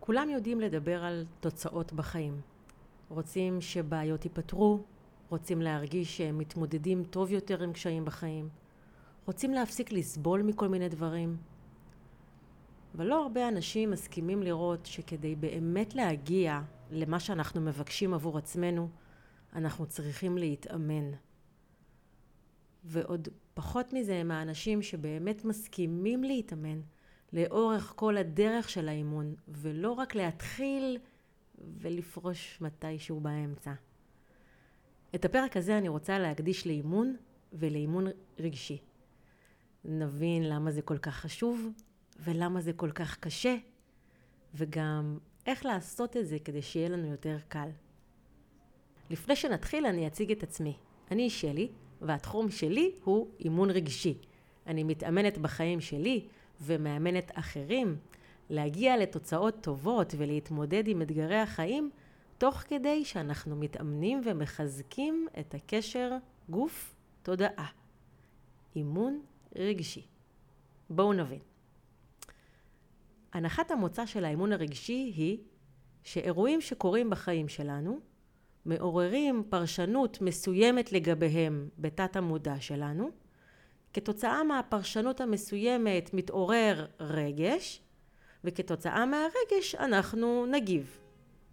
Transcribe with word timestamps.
כולם 0.00 0.30
יודעים 0.30 0.60
לדבר 0.60 1.04
על 1.04 1.24
תוצאות 1.40 1.92
בחיים. 1.92 2.40
רוצים 3.08 3.60
שבעיות 3.60 4.24
ייפתרו, 4.24 4.80
רוצים 5.28 5.62
להרגיש 5.62 6.16
שהם 6.16 6.38
מתמודדים 6.38 7.04
טוב 7.04 7.30
יותר 7.32 7.62
עם 7.62 7.72
קשיים 7.72 8.04
בחיים, 8.04 8.48
רוצים 9.26 9.52
להפסיק 9.52 9.92
לסבול 9.92 10.42
מכל 10.42 10.68
מיני 10.68 10.88
דברים. 10.88 11.36
אבל 12.94 13.06
לא 13.06 13.22
הרבה 13.22 13.48
אנשים 13.48 13.90
מסכימים 13.90 14.42
לראות 14.42 14.86
שכדי 14.86 15.36
באמת 15.36 15.94
להגיע 15.94 16.60
למה 16.90 17.20
שאנחנו 17.20 17.60
מבקשים 17.60 18.14
עבור 18.14 18.38
עצמנו, 18.38 18.88
אנחנו 19.54 19.86
צריכים 19.86 20.38
להתאמן. 20.38 21.10
ועוד 22.84 23.28
פחות 23.54 23.92
מזה 23.92 24.16
הם 24.16 24.30
האנשים 24.30 24.82
שבאמת 24.82 25.44
מסכימים 25.44 26.24
להתאמן 26.24 26.80
לאורך 27.32 27.92
כל 27.96 28.16
הדרך 28.16 28.68
של 28.68 28.88
האימון, 28.88 29.34
ולא 29.48 29.92
רק 29.92 30.14
להתחיל 30.14 30.98
ולפרוש 31.58 32.58
מתישהו 32.60 33.20
באמצע. 33.20 33.72
את 35.14 35.24
הפרק 35.24 35.56
הזה 35.56 35.78
אני 35.78 35.88
רוצה 35.88 36.18
להקדיש 36.18 36.66
לאימון 36.66 37.16
ולאימון 37.52 38.06
רגשי. 38.38 38.78
נבין 39.84 40.48
למה 40.48 40.70
זה 40.70 40.82
כל 40.82 40.98
כך 40.98 41.16
חשוב 41.16 41.68
ולמה 42.20 42.60
זה 42.60 42.72
כל 42.72 42.90
כך 42.90 43.18
קשה, 43.18 43.56
וגם 44.54 45.18
איך 45.46 45.64
לעשות 45.64 46.16
את 46.16 46.26
זה 46.26 46.38
כדי 46.38 46.62
שיהיה 46.62 46.88
לנו 46.88 47.06
יותר 47.06 47.36
קל. 47.48 47.68
לפני 49.10 49.36
שנתחיל 49.36 49.86
אני 49.86 50.06
אציג 50.06 50.32
את 50.32 50.42
עצמי. 50.42 50.76
אני 51.10 51.30
שלי, 51.30 51.68
והתחום 52.00 52.50
שלי 52.50 52.94
הוא 53.04 53.28
אימון 53.40 53.70
רגשי. 53.70 54.18
אני 54.66 54.84
מתאמנת 54.84 55.38
בחיים 55.38 55.80
שלי 55.80 56.26
ומאמנת 56.60 57.30
אחרים 57.34 57.96
להגיע 58.50 58.96
לתוצאות 58.96 59.54
טובות 59.60 60.14
ולהתמודד 60.18 60.88
עם 60.88 61.02
אתגרי 61.02 61.38
החיים, 61.38 61.90
תוך 62.38 62.54
כדי 62.54 63.04
שאנחנו 63.04 63.56
מתאמנים 63.56 64.20
ומחזקים 64.24 65.26
את 65.40 65.54
הקשר 65.54 66.16
גוף-תודעה. 66.48 67.66
אימון 68.76 69.20
רגשי. 69.56 70.06
בואו 70.90 71.12
נבין. 71.12 71.38
הנחת 73.32 73.70
המוצא 73.70 74.06
של 74.06 74.24
האימון 74.24 74.52
הרגשי 74.52 75.12
היא 75.16 75.38
שאירועים 76.02 76.60
שקורים 76.60 77.10
בחיים 77.10 77.48
שלנו 77.48 78.00
מעוררים 78.64 79.44
פרשנות 79.48 80.20
מסוימת 80.20 80.92
לגביהם 80.92 81.68
בתת 81.78 82.16
המודע 82.16 82.60
שלנו. 82.60 83.10
כתוצאה 83.92 84.44
מהפרשנות 84.44 85.20
המסוימת 85.20 86.14
מתעורר 86.14 86.86
רגש, 87.00 87.80
וכתוצאה 88.44 89.06
מהרגש 89.06 89.74
אנחנו 89.74 90.46
נגיב. 90.46 90.98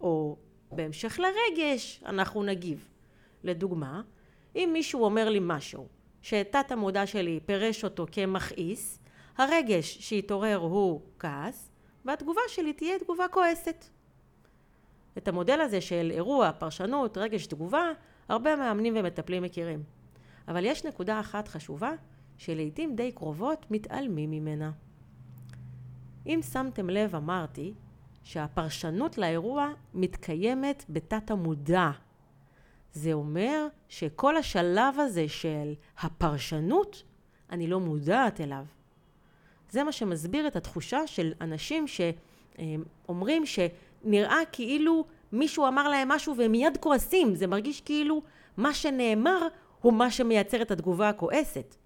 או 0.00 0.36
בהמשך 0.72 1.18
לרגש 1.18 2.00
אנחנו 2.06 2.42
נגיב. 2.42 2.88
לדוגמה, 3.44 4.02
אם 4.56 4.70
מישהו 4.72 5.04
אומר 5.04 5.28
לי 5.28 5.38
משהו 5.42 5.88
שתת 6.22 6.72
המודע 6.72 7.06
שלי 7.06 7.40
פירש 7.46 7.84
אותו 7.84 8.06
כמכעיס, 8.12 8.98
הרגש 9.36 9.98
שיתעורר 10.00 10.56
הוא 10.56 11.00
כעס, 11.18 11.70
והתגובה 12.04 12.40
שלי 12.48 12.72
תהיה 12.72 12.98
תגובה 12.98 13.28
כועסת. 13.28 13.84
את 15.18 15.28
המודל 15.28 15.60
הזה 15.60 15.80
של 15.80 16.10
אירוע, 16.14 16.52
פרשנות, 16.52 17.18
רגש, 17.18 17.46
תגובה, 17.46 17.92
הרבה 18.28 18.56
מאמנים 18.56 18.94
ומטפלים 18.96 19.42
מכירים. 19.42 19.82
אבל 20.48 20.64
יש 20.64 20.84
נקודה 20.84 21.20
אחת 21.20 21.48
חשובה, 21.48 21.92
שלעיתים 22.38 22.96
די 22.96 23.12
קרובות 23.12 23.66
מתעלמים 23.70 24.30
ממנה. 24.30 24.70
אם 26.26 26.40
שמתם 26.52 26.90
לב, 26.90 27.14
אמרתי 27.14 27.74
שהפרשנות 28.22 29.18
לאירוע 29.18 29.72
מתקיימת 29.94 30.84
בתת 30.88 31.30
המודע. 31.30 31.90
זה 32.92 33.12
אומר 33.12 33.66
שכל 33.88 34.36
השלב 34.36 34.98
הזה 34.98 35.28
של 35.28 35.74
הפרשנות, 35.98 37.02
אני 37.50 37.66
לא 37.66 37.80
מודעת 37.80 38.40
אליו. 38.40 38.64
זה 39.70 39.84
מה 39.84 39.92
שמסביר 39.92 40.46
את 40.46 40.56
התחושה 40.56 41.06
של 41.06 41.32
אנשים 41.40 41.84
שאומרים 41.86 43.42
שנראה 43.46 44.38
כאילו 44.52 45.04
מישהו 45.32 45.68
אמר 45.68 45.88
להם 45.88 46.08
משהו 46.08 46.36
והם 46.36 46.52
מיד 46.52 46.76
כועסים. 46.76 47.34
זה 47.34 47.46
מרגיש 47.46 47.80
כאילו 47.80 48.22
מה 48.56 48.74
שנאמר 48.74 49.46
הוא 49.80 49.92
מה 49.92 50.10
שמייצר 50.10 50.62
את 50.62 50.70
התגובה 50.70 51.08
הכועסת. 51.08 51.76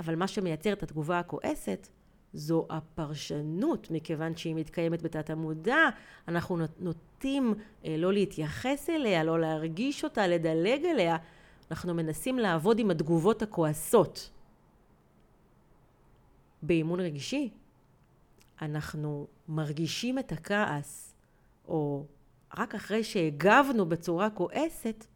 אבל 0.00 0.16
מה 0.16 0.28
שמייצר 0.28 0.72
את 0.72 0.82
התגובה 0.82 1.18
הכועסת 1.18 1.88
זו 2.32 2.66
הפרשנות, 2.70 3.90
מכיוון 3.90 4.36
שהיא 4.36 4.54
מתקיימת 4.54 5.02
בתת 5.02 5.30
המודע, 5.30 5.76
אנחנו 6.28 6.58
נוטים 6.78 7.54
אה, 7.84 7.96
לא 7.98 8.12
להתייחס 8.12 8.90
אליה, 8.90 9.24
לא 9.24 9.40
להרגיש 9.40 10.04
אותה, 10.04 10.26
לדלג 10.26 10.84
עליה, 10.84 11.16
אנחנו 11.70 11.94
מנסים 11.94 12.38
לעבוד 12.38 12.78
עם 12.78 12.90
התגובות 12.90 13.42
הכועסות. 13.42 14.30
באימון 16.62 17.00
רגשי, 17.00 17.50
אנחנו 18.62 19.26
מרגישים 19.48 20.18
את 20.18 20.32
הכעס, 20.32 21.14
או 21.68 22.04
רק 22.56 22.74
אחרי 22.74 23.04
שהגבנו 23.04 23.86
בצורה 23.86 24.30
כועסת, 24.30 25.06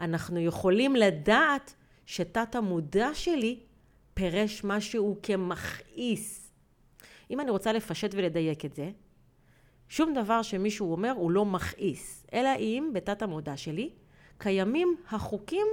אנחנו 0.00 0.40
יכולים 0.40 0.96
לדעת 0.96 1.74
שתת 2.06 2.54
המודע 2.54 3.08
שלי 3.14 3.60
פירש 4.18 4.64
משהו 4.64 5.16
כמכעיס. 5.22 6.52
אם 7.30 7.40
אני 7.40 7.50
רוצה 7.50 7.72
לפשט 7.72 8.10
ולדייק 8.14 8.64
את 8.64 8.74
זה, 8.74 8.90
שום 9.88 10.14
דבר 10.14 10.42
שמישהו 10.42 10.92
אומר 10.92 11.10
הוא 11.10 11.30
לא 11.30 11.44
מכעיס, 11.44 12.26
אלא 12.32 12.48
אם 12.58 12.90
בתת 12.92 13.22
המודע 13.22 13.56
שלי 13.56 13.90
קיימים 14.38 14.96
החוקים 15.10 15.66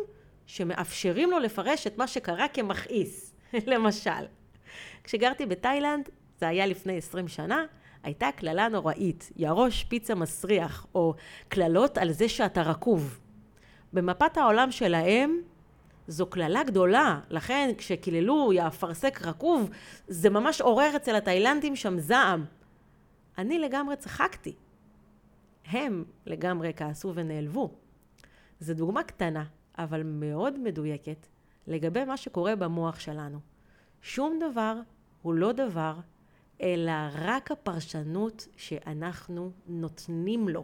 שמאפשרים 0.45 1.31
לו 1.31 1.39
לפרש 1.39 1.87
את 1.87 1.97
מה 1.97 2.07
שקרה 2.07 2.47
כמכעיס. 2.47 3.35
למשל, 3.71 4.25
כשגרתי 5.03 5.45
בתאילנד, 5.45 6.09
זה 6.39 6.47
היה 6.47 6.65
לפני 6.65 6.97
20 6.97 7.27
שנה, 7.27 7.65
הייתה 8.03 8.29
קללה 8.35 8.69
נוראית, 8.69 9.31
ירוש 9.35 9.83
פיצה 9.83 10.15
מסריח, 10.15 10.87
או 10.95 11.13
קללות 11.47 11.97
על 11.97 12.11
זה 12.11 12.29
שאתה 12.29 12.61
רקוב. 12.61 13.19
במפת 13.93 14.37
העולם 14.37 14.71
שלהם, 14.71 15.41
זו 16.07 16.25
קללה 16.25 16.63
גדולה, 16.63 17.19
לכן 17.29 17.69
כשקיללו 17.77 18.53
יא 18.53 18.67
אפרסק 18.67 19.21
רקוב, 19.21 19.69
זה 20.07 20.29
ממש 20.29 20.61
עורר 20.61 20.95
אצל 20.95 21.15
התאילנדים 21.15 21.75
שם 21.75 21.99
זעם. 21.99 22.45
אני 23.37 23.59
לגמרי 23.59 23.95
צחקתי. 23.95 24.55
הם 25.65 26.03
לגמרי 26.25 26.71
כעסו 26.75 27.11
ונעלבו. 27.15 27.71
זו 28.59 28.73
דוגמה 28.73 29.03
קטנה, 29.03 29.43
אבל 29.77 30.03
מאוד 30.03 30.59
מדויקת, 30.59 31.27
לגבי 31.67 32.05
מה 32.05 32.17
שקורה 32.17 32.55
במוח 32.55 32.99
שלנו. 32.99 33.39
שום 34.01 34.39
דבר 34.39 34.75
הוא 35.21 35.33
לא 35.33 35.51
דבר, 35.51 35.95
אלא 36.61 36.91
רק 37.13 37.51
הפרשנות 37.51 38.47
שאנחנו 38.57 39.51
נותנים 39.67 40.49
לו. 40.49 40.63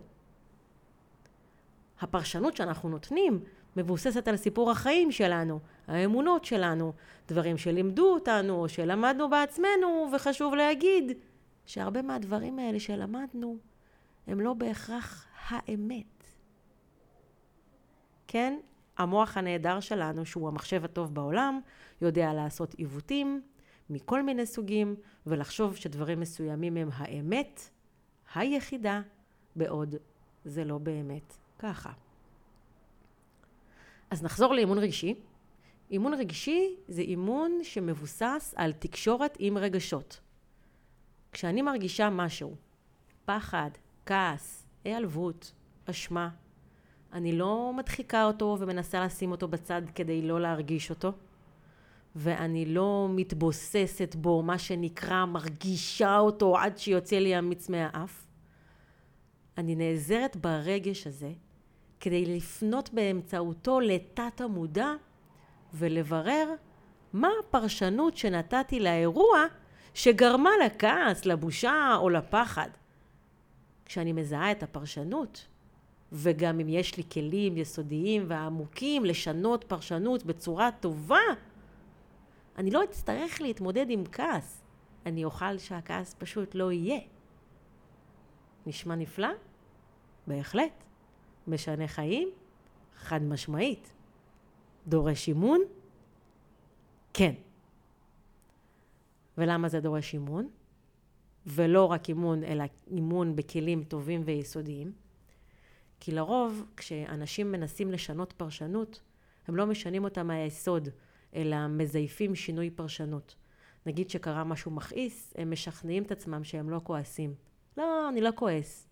הפרשנות 2.02 2.56
שאנחנו 2.56 2.90
נותנים 2.90 3.40
מבוססת 3.78 4.28
על 4.28 4.38
סיפור 4.38 4.72
החיים 4.72 5.12
שלנו, 5.12 5.59
האמונות 5.88 6.46
שלנו, 6.46 6.94
דברים 7.28 7.58
שלימדו 7.58 8.14
אותנו 8.14 8.62
או 8.62 8.70
שלמדנו 8.70 9.30
בעצמנו, 9.30 10.09
וחשוב 10.16 10.56
להגיד 10.56 11.12
שהרבה 11.66 12.02
מהדברים 12.02 12.59
האלה 12.59 12.80
שלמדנו 12.80 13.58
הם 14.28 14.40
לא 14.40 14.54
בהכרח 14.54 15.26
האמת. 15.48 16.24
כן, 18.28 18.59
המוח 18.98 19.38
הנהדר 19.38 19.80
שלנו, 19.80 20.26
שהוא 20.26 20.48
המחשב 20.48 20.86
הטוב 20.86 21.14
בעולם, 21.14 21.59
יודע 22.02 22.34
לעשות 22.34 22.74
עיוותים 22.74 23.42
מכל 23.90 24.24
מיני 24.24 24.46
סוגים, 24.46 24.96
ולחשוב 25.28 25.76
שדברים 25.76 26.20
מסוימים 26.20 26.78
הם 26.78 26.90
האמת 26.94 27.70
היחידה, 28.35 29.02
בעוד 29.56 29.96
זה 30.46 30.64
לא 30.64 30.78
באמת 30.78 31.34
ככה. 31.59 31.91
אז 34.11 34.23
נחזור 34.23 34.53
לאימון 34.53 34.78
רגשי. 34.78 35.16
אימון 35.91 36.13
רגשי 36.13 36.75
זה 36.87 37.02
אימון 37.02 37.59
שמבוסס 37.63 38.53
על 38.58 38.72
תקשורת 38.72 39.37
עם 39.40 39.58
רגשות. 39.58 40.19
כשאני 41.31 41.61
מרגישה 41.61 42.09
משהו, 42.09 42.55
פחד, 43.25 43.69
כעס, 44.05 44.67
היעלבות, 44.84 45.52
אשמה, 45.85 46.29
אני 47.13 47.37
לא 47.37 47.73
מדחיקה 47.78 48.25
אותו 48.25 48.58
ומנסה 48.59 49.05
לשים 49.05 49.31
אותו 49.31 49.47
בצד 49.47 49.81
כדי 49.96 50.22
לא 50.22 50.41
להרגיש 50.41 50.90
אותו, 50.90 51.11
ואני 52.16 52.66
לא 52.66 53.08
מתבוססת 53.09 54.16
בו, 54.16 54.43
מה 54.43 54.58
שנקרא, 54.58 55.25
מרגישה 55.25 56.17
אותו 56.17 56.58
עד 56.58 56.78
שיוצא 56.78 57.16
לי 57.16 57.35
המיץ 57.35 57.69
מהאף. 57.69 58.25
אני 59.58 59.75
נעזרת 59.75 60.35
ברגש 60.35 61.08
הזה 61.08 61.31
כדי 62.02 62.26
לפנות 62.26 62.94
באמצעותו 62.94 63.80
לתת 63.80 64.42
המודע 64.42 64.94
ולברר 65.74 66.53
מה 67.14 67.30
הפרשנות 67.40 68.18
שנתתי 68.18 68.80
לאירוע 68.80 69.46
שגרמה 69.94 70.50
לכעס, 70.66 71.26
לבושה 71.26 71.96
או 71.96 72.09
לפחד. 72.09 72.70
כשאני 73.86 74.14
מזהה 74.14 74.52
את 74.52 74.64
הפרשנות, 74.64 75.48
וגם 76.12 76.59
אם 76.59 76.70
יש 76.70 76.98
לי 76.98 77.03
כלים 77.12 77.58
יסודיים 77.58 78.26
ועמוקים 78.28 79.06
לשנות 79.06 79.64
פרשנות 79.64 80.24
בצורה 80.24 80.70
טובה, 80.80 81.20
אני 82.58 82.72
לא 82.72 82.84
אצטרך 82.84 83.42
להתמודד 83.42 83.86
עם 83.90 84.04
כעס. 84.12 84.64
אני 85.06 85.26
אוכל 85.26 85.58
שהכעס 85.58 86.16
פשוט 86.20 86.56
לא 86.56 86.72
יהיה. 86.72 87.00
נשמע 88.66 88.96
נפלא? 88.96 89.30
בהחלט. 90.28 90.84
משנה 91.47 91.88
חיים? 91.88 92.29
חד 92.96 93.23
משמעית. 93.23 93.91
דורש 94.88 95.28
אימון? 95.28 95.61
כן. 97.14 97.34
ולמה 99.38 99.70
זה 99.70 99.79
דורש 99.79 100.14
אימון? 100.14 100.49
ולא 101.46 101.85
רק 101.85 102.09
אימון, 102.09 102.43
אלא 102.43 102.64
אימון 102.88 103.35
בכלים 103.35 103.84
טובים 103.84 104.22
ויסודיים? 104.26 104.91
כי 105.99 106.11
לרוב, 106.11 106.66
כשאנשים 106.78 107.52
מנסים 107.52 107.91
לשנות 107.91 108.34
פרשנות, 108.34 109.02
הם 109.47 109.55
לא 109.55 109.66
משנים 109.66 110.03
אותה 110.03 110.23
מהיסוד, 110.23 110.90
אלא 111.35 111.67
מזייפים 111.67 112.35
שינוי 112.35 112.70
פרשנות. 112.70 113.35
נגיד 113.85 114.09
שקרה 114.09 114.44
משהו 114.44 114.72
מכעיס, 114.72 115.34
הם 115.35 115.52
משכנעים 115.52 116.03
את 116.03 116.11
עצמם 116.11 116.44
שהם 116.44 116.70
לא 116.70 116.82
כועסים. 116.84 117.35
לא, 117.78 118.09
אני 118.09 118.22
לא 118.22 118.29
כועס. 118.35 118.87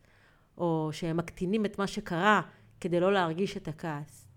או 0.60 0.90
שהם 0.92 1.18
מקטינים 1.18 1.66
את 1.66 1.80
מה 1.80 1.88
שקרה 1.88 2.42
כדי 2.82 3.00
לא 3.00 3.14
להרגיש 3.14 3.58
את 3.58 3.68
הכעס. 3.68 4.28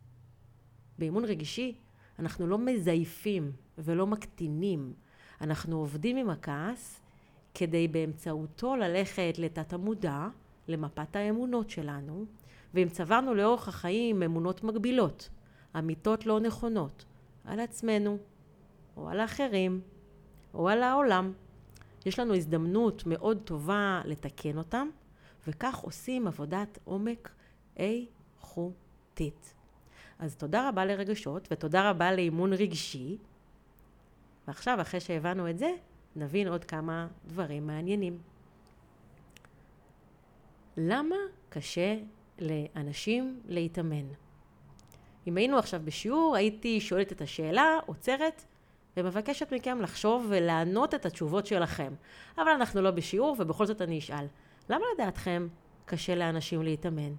באימון 0.98 1.24
רגישי 1.24 1.74
אנחנו 2.18 2.46
לא 2.46 2.58
מזייפים 2.58 3.52
ולא 3.78 4.06
מקטינים. 4.06 4.92
אנחנו 5.40 5.78
עובדים 5.78 6.16
עם 6.16 6.30
הכעס 6.30 7.00
כדי 7.54 7.88
באמצעותו 7.88 8.76
ללכת 8.76 9.34
לתת 9.38 9.72
המודע, 9.72 10.26
למפת 10.68 11.16
האמונות 11.16 11.70
שלנו, 11.70 12.24
ואם 12.74 12.88
צברנו 12.88 13.34
לאורך 13.34 13.68
החיים 13.68 14.22
אמונות 14.22 14.64
מגבילות, 14.64 15.28
אמיתות 15.78 16.26
לא 16.26 16.40
נכונות, 16.40 17.04
על 17.44 17.60
עצמנו, 17.60 18.18
או 18.96 19.08
על 19.08 19.20
האחרים, 19.20 19.80
או 20.54 20.68
על 20.68 20.82
העולם, 20.82 21.32
יש 22.06 22.18
לנו 22.18 22.34
הזדמנות 22.34 23.02
מאוד 23.06 23.38
טובה 23.44 24.02
לתקן 24.04 24.58
אותם, 24.58 24.88
וכך 25.46 25.78
עושים 25.78 26.26
עבודת 26.26 26.78
עומק 26.84 27.30
איכותית. 27.76 29.54
אז 30.18 30.36
תודה 30.36 30.68
רבה 30.68 30.84
לרגשות, 30.84 31.48
ותודה 31.50 31.90
רבה 31.90 32.12
לאימון 32.12 32.52
רגשי. 32.52 33.16
ועכשיו, 34.46 34.80
אחרי 34.80 35.00
שהבנו 35.00 35.50
את 35.50 35.58
זה, 35.58 35.74
נבין 36.16 36.48
עוד 36.48 36.64
כמה 36.64 37.08
דברים 37.26 37.66
מעניינים. 37.66 38.18
למה 40.76 41.16
קשה 41.48 41.96
לאנשים 42.38 43.40
להתאמן? 43.48 44.06
אם 45.26 45.36
היינו 45.36 45.58
עכשיו 45.58 45.80
בשיעור, 45.84 46.36
הייתי 46.36 46.80
שואלת 46.80 47.12
את 47.12 47.20
השאלה, 47.20 47.78
עוצרת, 47.86 48.44
ומבקשת 48.96 49.52
מכם 49.52 49.80
לחשוב 49.80 50.26
ולענות 50.28 50.94
את 50.94 51.06
התשובות 51.06 51.46
שלכם. 51.46 51.92
אבל 52.36 52.48
אנחנו 52.48 52.82
לא 52.82 52.90
בשיעור, 52.90 53.36
ובכל 53.38 53.66
זאת 53.66 53.82
אני 53.82 53.98
אשאל, 53.98 54.26
למה 54.68 54.84
לדעתכם 54.94 55.48
קשה 55.84 56.14
לאנשים 56.14 56.62
להתאמן? 56.62 57.14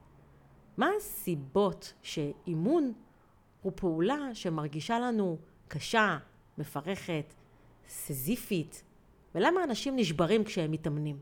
מה 0.77 0.89
הסיבות 0.97 1.93
שאימון 2.01 2.93
הוא 3.61 3.71
פעולה 3.75 4.35
שמרגישה 4.35 4.99
לנו 4.99 5.37
קשה, 5.67 6.17
מפרכת, 6.57 7.33
סזיפית, 7.87 8.83
ולמה 9.35 9.63
אנשים 9.63 9.95
נשברים 9.95 10.43
כשהם 10.43 10.71
מתאמנים? 10.71 11.19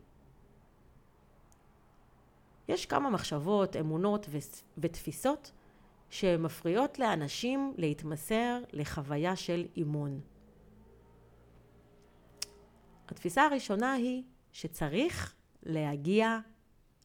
יש 2.68 2.86
כמה 2.86 3.10
מחשבות, 3.10 3.76
אמונות 3.76 4.26
ותפיסות 4.78 5.52
שמפריעות 6.10 6.98
לאנשים 6.98 7.74
להתמסר 7.76 8.62
לחוויה 8.72 9.36
של 9.36 9.66
אימון. 9.76 10.20
התפיסה 13.08 13.42
הראשונה 13.42 13.92
היא 13.92 14.22
שצריך 14.52 15.34
להגיע 15.62 16.38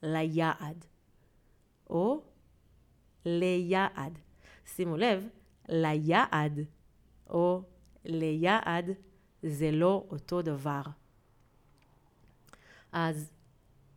ליעד, 0.03 0.85
או 1.89 2.21
ליעד. 3.25 4.19
שימו 4.65 4.97
לב, 4.97 5.27
ליעד 5.69 6.59
או 7.29 7.61
ליעד 8.05 8.91
זה 9.43 9.71
לא 9.71 10.05
אותו 10.09 10.41
דבר. 10.41 10.81
אז 12.91 13.31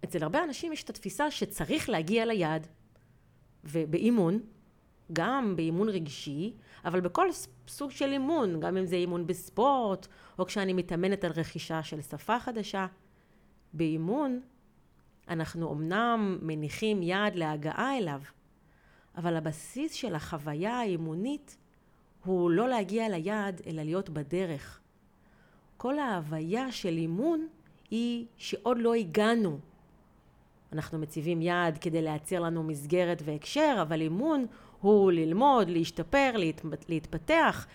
אצל 0.04 0.22
הרבה 0.22 0.44
אנשים 0.44 0.72
יש 0.72 0.84
את 0.84 0.90
התפיסה 0.90 1.30
שצריך 1.30 1.88
להגיע 1.88 2.26
ליעד. 2.26 2.66
ובאימון, 3.64 4.40
גם 5.12 5.56
באימון 5.56 5.88
רגשי, 5.88 6.54
אבל 6.84 7.00
בכל 7.00 7.28
סוג 7.68 7.90
של 7.90 8.12
אימון, 8.12 8.60
גם 8.60 8.76
אם 8.76 8.86
זה 8.86 8.96
אימון 8.96 9.26
בספורט, 9.26 10.06
או 10.38 10.46
כשאני 10.46 10.72
מתאמנת 10.72 11.24
על 11.24 11.32
רכישה 11.32 11.82
של 11.82 12.00
שפה 12.00 12.38
חדשה, 12.38 12.86
באימון 13.72 14.40
אנחנו 15.28 15.72
אמנם 15.72 16.38
מניחים 16.42 17.02
יעד 17.02 17.34
להגעה 17.34 17.98
אליו, 17.98 18.20
אבל 19.16 19.36
הבסיס 19.36 19.92
של 19.92 20.14
החוויה 20.14 20.78
האימונית 20.78 21.56
הוא 22.24 22.50
לא 22.50 22.68
להגיע 22.68 23.08
ליעד, 23.08 23.60
אלא 23.66 23.82
להיות 23.82 24.08
בדרך. 24.08 24.80
כל 25.76 25.98
ההוויה 25.98 26.72
של 26.72 26.96
אימון 26.96 27.48
היא 27.90 28.26
שעוד 28.36 28.78
לא 28.78 28.94
הגענו. 28.94 29.58
אנחנו 30.72 30.98
מציבים 30.98 31.42
יעד 31.42 31.78
כדי 31.78 32.02
לייצר 32.02 32.40
לנו 32.40 32.62
מסגרת 32.62 33.22
והקשר, 33.24 33.78
אבל 33.82 34.00
אימון 34.00 34.46
הוא 34.80 35.12
ללמוד, 35.12 35.68
להשתפר, 35.68 36.30
להת... 36.34 36.60
להתפתח, 36.88 37.66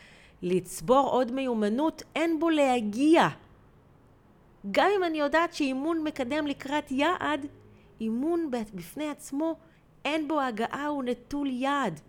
לצבור 0.42 1.10
עוד 1.10 1.32
מיומנות, 1.32 2.04
אין 2.16 2.40
בו 2.40 2.50
להגיע. 2.50 3.30
גם 4.72 4.90
אם 4.98 5.04
אני 5.04 5.20
יודעת 5.20 5.54
שאימון 5.54 6.04
מקדם 6.04 6.48
לקראת 6.48 6.92
יעד, 6.92 7.46
אימון 8.02 8.52
בפני 8.52 9.10
עצמו 9.10 9.56
אין 10.06 10.28
בו 10.28 10.42
הגעה, 10.42 10.88
הוא 10.88 11.04
נטול 11.04 11.48
יעד. 11.52 12.00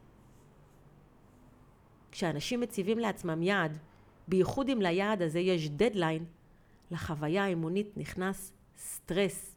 כשאנשים 2.13 2.61
מציבים 2.61 2.99
לעצמם 2.99 3.43
יעד, 3.43 3.79
בייחוד 4.29 4.69
אם 4.69 4.83
ליעד 4.83 5.23
הזה 5.23 5.39
יש 5.39 5.71
דדליין, 5.71 6.25
לחוויה 6.91 7.45
האימונית 7.45 7.97
נכנס 7.97 8.53
סטרס, 8.79 9.57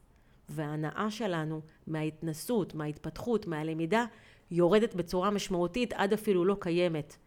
וההנאה 0.49 1.07
שלנו 1.09 1.61
מההתנסות, 1.87 2.75
מההתפתחות, 2.75 3.47
מהלמידה, 3.47 4.05
יורדת 4.51 4.95
בצורה 4.95 5.29
משמעותית 5.29 5.93
עד 5.93 6.13
אפילו 6.13 6.45
לא 6.45 6.57
קיימת. 6.59 7.17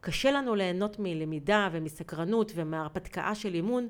קשה 0.00 0.30
לנו 0.30 0.54
ליהנות 0.54 0.98
מלמידה 0.98 1.68
ומסקרנות 1.72 2.52
ומהרפתקה 2.54 3.34
של 3.34 3.54
אימון 3.54 3.88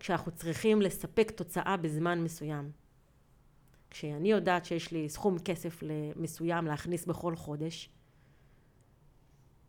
כשאנחנו 0.00 0.32
צריכים 0.32 0.82
לספק 0.82 1.30
תוצאה 1.30 1.76
בזמן 1.76 2.24
מסוים. 2.24 2.70
כשאני 3.90 4.30
יודעת 4.30 4.64
שיש 4.64 4.92
לי 4.92 5.08
סכום 5.08 5.38
כסף 5.38 5.82
מסוים 6.16 6.66
להכניס 6.66 7.06
בכל 7.06 7.36
חודש, 7.36 7.90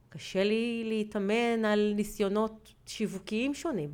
קשה 0.09 0.43
לי 0.43 0.83
להתאמן 0.85 1.65
על 1.65 1.93
ניסיונות 1.95 2.73
שיווקיים 2.85 3.53
שונים. 3.53 3.93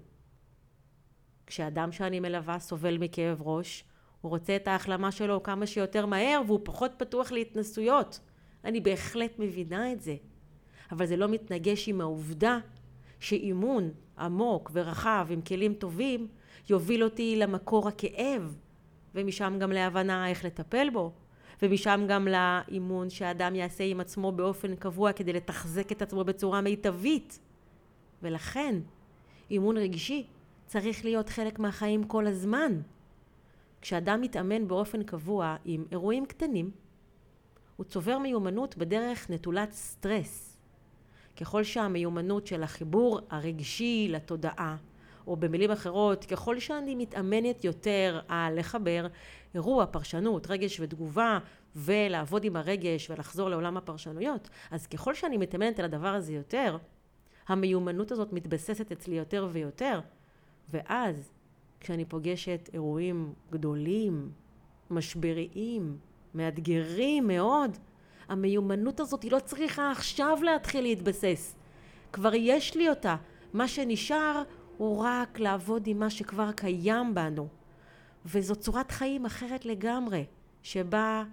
כשאדם 1.45 1.91
שאני 1.91 2.19
מלווה 2.19 2.59
סובל 2.59 2.97
מכאב 2.97 3.41
ראש, 3.41 3.83
הוא 4.21 4.29
רוצה 4.29 4.55
את 4.55 4.67
ההחלמה 4.67 5.11
שלו 5.11 5.43
כמה 5.43 5.67
שיותר 5.67 6.05
מהר 6.05 6.41
והוא 6.47 6.59
פחות 6.63 6.91
פתוח 6.97 7.31
להתנסויות. 7.31 8.19
אני 8.63 8.81
בהחלט 8.81 9.39
מבינה 9.39 9.91
את 9.91 10.01
זה. 10.01 10.15
אבל 10.91 11.05
זה 11.05 11.17
לא 11.17 11.27
מתנגש 11.27 11.89
עם 11.89 12.01
העובדה 12.01 12.59
שאימון 13.19 13.91
עמוק 14.19 14.71
ורחב 14.73 15.27
עם 15.29 15.41
כלים 15.41 15.73
טובים 15.73 16.27
יוביל 16.69 17.03
אותי 17.03 17.35
למקור 17.35 17.87
הכאב 17.87 18.55
ומשם 19.15 19.57
גם 19.59 19.71
להבנה 19.71 20.29
איך 20.29 20.45
לטפל 20.45 20.89
בו 20.93 21.11
ומשם 21.61 22.05
גם 22.07 22.27
לאימון 22.27 23.09
שאדם 23.09 23.55
יעשה 23.55 23.83
עם 23.83 23.99
עצמו 23.99 24.31
באופן 24.31 24.75
קבוע 24.75 25.13
כדי 25.13 25.33
לתחזק 25.33 25.91
את 25.91 26.01
עצמו 26.01 26.23
בצורה 26.23 26.61
מיטבית. 26.61 27.39
ולכן 28.21 28.75
אימון 29.51 29.77
רגשי 29.77 30.27
צריך 30.65 31.05
להיות 31.05 31.29
חלק 31.29 31.59
מהחיים 31.59 32.03
כל 32.03 32.27
הזמן. 32.27 32.81
כשאדם 33.81 34.21
מתאמן 34.21 34.67
באופן 34.67 35.03
קבוע 35.03 35.55
עם 35.65 35.85
אירועים 35.91 36.25
קטנים, 36.25 36.71
הוא 37.75 37.85
צובר 37.85 38.17
מיומנות 38.17 38.77
בדרך 38.77 39.29
נטולת 39.29 39.71
סטרס. 39.71 40.46
ככל 41.37 41.63
שהמיומנות 41.63 42.47
של 42.47 42.63
החיבור 42.63 43.19
הרגשי 43.29 44.07
לתודעה, 44.09 44.75
או 45.27 45.35
במילים 45.35 45.71
אחרות, 45.71 46.25
ככל 46.25 46.59
שאני 46.59 46.95
מתאמנת 46.95 47.63
יותר 47.63 48.19
על 48.27 48.59
לחבר 48.59 49.07
אירוע, 49.55 49.85
פרשנות, 49.85 50.47
רגש 50.49 50.79
ותגובה, 50.79 51.39
ולעבוד 51.75 52.43
עם 52.43 52.55
הרגש 52.55 53.09
ולחזור 53.09 53.49
לעולם 53.49 53.77
הפרשנויות, 53.77 54.49
אז 54.71 54.87
ככל 54.87 55.13
שאני 55.13 55.37
מתאמנת 55.37 55.79
על 55.79 55.85
הדבר 55.85 56.07
הזה 56.07 56.33
יותר, 56.33 56.77
המיומנות 57.47 58.11
הזאת 58.11 58.33
מתבססת 58.33 58.91
אצלי 58.91 59.15
יותר 59.15 59.47
ויותר, 59.51 59.99
ואז 60.69 61.31
כשאני 61.79 62.05
פוגשת 62.05 62.69
אירועים 62.73 63.33
גדולים, 63.51 64.31
משבריים, 64.89 65.97
מאתגרים 66.35 67.27
מאוד, 67.27 67.77
המיומנות 68.29 68.99
הזאת 68.99 69.23
היא 69.23 69.31
לא 69.31 69.39
צריכה 69.39 69.91
עכשיו 69.91 70.37
להתחיל 70.43 70.81
להתבסס. 70.81 71.55
כבר 72.13 72.33
יש 72.33 72.75
לי 72.75 72.89
אותה. 72.89 73.15
מה 73.53 73.67
שנשאר 73.67 74.43
הוא 74.77 75.03
רק 75.05 75.39
לעבוד 75.39 75.87
עם 75.87 75.99
מה 75.99 76.09
שכבר 76.09 76.51
קיים 76.51 77.15
בנו. 77.15 77.47
וזו 78.25 78.55
צורת 78.55 78.91
חיים 78.91 79.25
אחרת 79.25 79.65
לגמרי, 79.65 80.25
שבה 80.63 81.23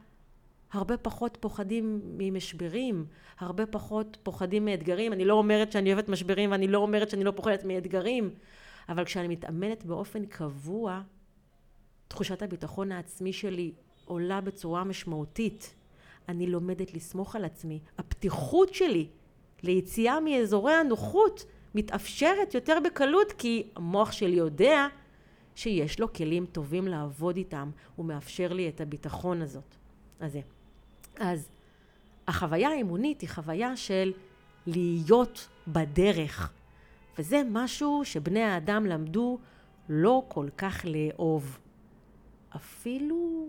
הרבה 0.73 0.97
פחות 0.97 1.39
פוחדים 1.41 2.01
ממשברים, 2.05 3.07
הרבה 3.39 3.67
פחות 3.67 4.19
פוחדים 4.23 4.65
מאתגרים. 4.65 5.13
אני 5.13 5.25
לא 5.25 5.35
אומרת 5.35 5.73
שאני 5.73 5.93
אוהבת 5.93 6.09
משברים 6.09 6.51
ואני 6.51 6.69
לא 6.69 6.79
אומרת 6.79 7.11
שאני 7.11 7.25
לא 7.25 7.31
פוחדת 7.31 7.65
מאתגרים, 7.65 8.31
אבל 8.89 9.05
כשאני 9.05 9.29
מתאמנת 9.29 9.85
באופן 9.85 10.27
קבוע, 10.27 11.01
תחושת 12.09 12.43
הביטחון 12.43 12.93
העצמי 12.93 13.33
שלי 13.33 13.73
עולה 14.05 14.41
בצורה 14.41 14.85
משמעותית. 14.85 15.75
אני 16.29 16.47
לומדת 16.47 16.95
לסמוך 16.95 17.37
על 17.37 17.45
עצמי. 17.45 17.81
הפתיחות 17.99 18.75
שלי 18.75 19.09
ליציאה 19.63 20.21
מאזורי 20.21 20.73
הנוחות 20.73 21.45
מתאפשרת 21.75 22.55
יותר 22.55 22.79
בקלות 22.85 23.33
כי 23.33 23.67
המוח 23.77 24.13
שלי 24.13 24.37
יודע 24.37 24.87
שיש 25.55 26.01
לו 26.01 26.13
כלים 26.13 26.47
טובים 26.47 26.89
לעבוד 26.89 27.37
איתם, 27.37 27.71
הוא 27.97 28.07
מאפשר 28.07 28.53
לי 28.53 28.69
את 28.69 28.81
הביטחון 28.81 29.43
הזאת. 29.43 29.75
אז 30.21 30.33
זה. 30.33 30.41
אז 31.21 31.49
החוויה 32.29 32.69
האמונית 32.69 33.21
היא 33.21 33.29
חוויה 33.29 33.77
של 33.77 34.13
להיות 34.67 35.49
בדרך, 35.69 36.53
וזה 37.19 37.43
משהו 37.51 38.01
שבני 38.05 38.43
האדם 38.43 38.87
למדו 38.87 39.39
לא 39.89 40.23
כל 40.29 40.49
כך 40.59 40.85
לאהוב. 40.85 41.59
אפילו 42.57 43.44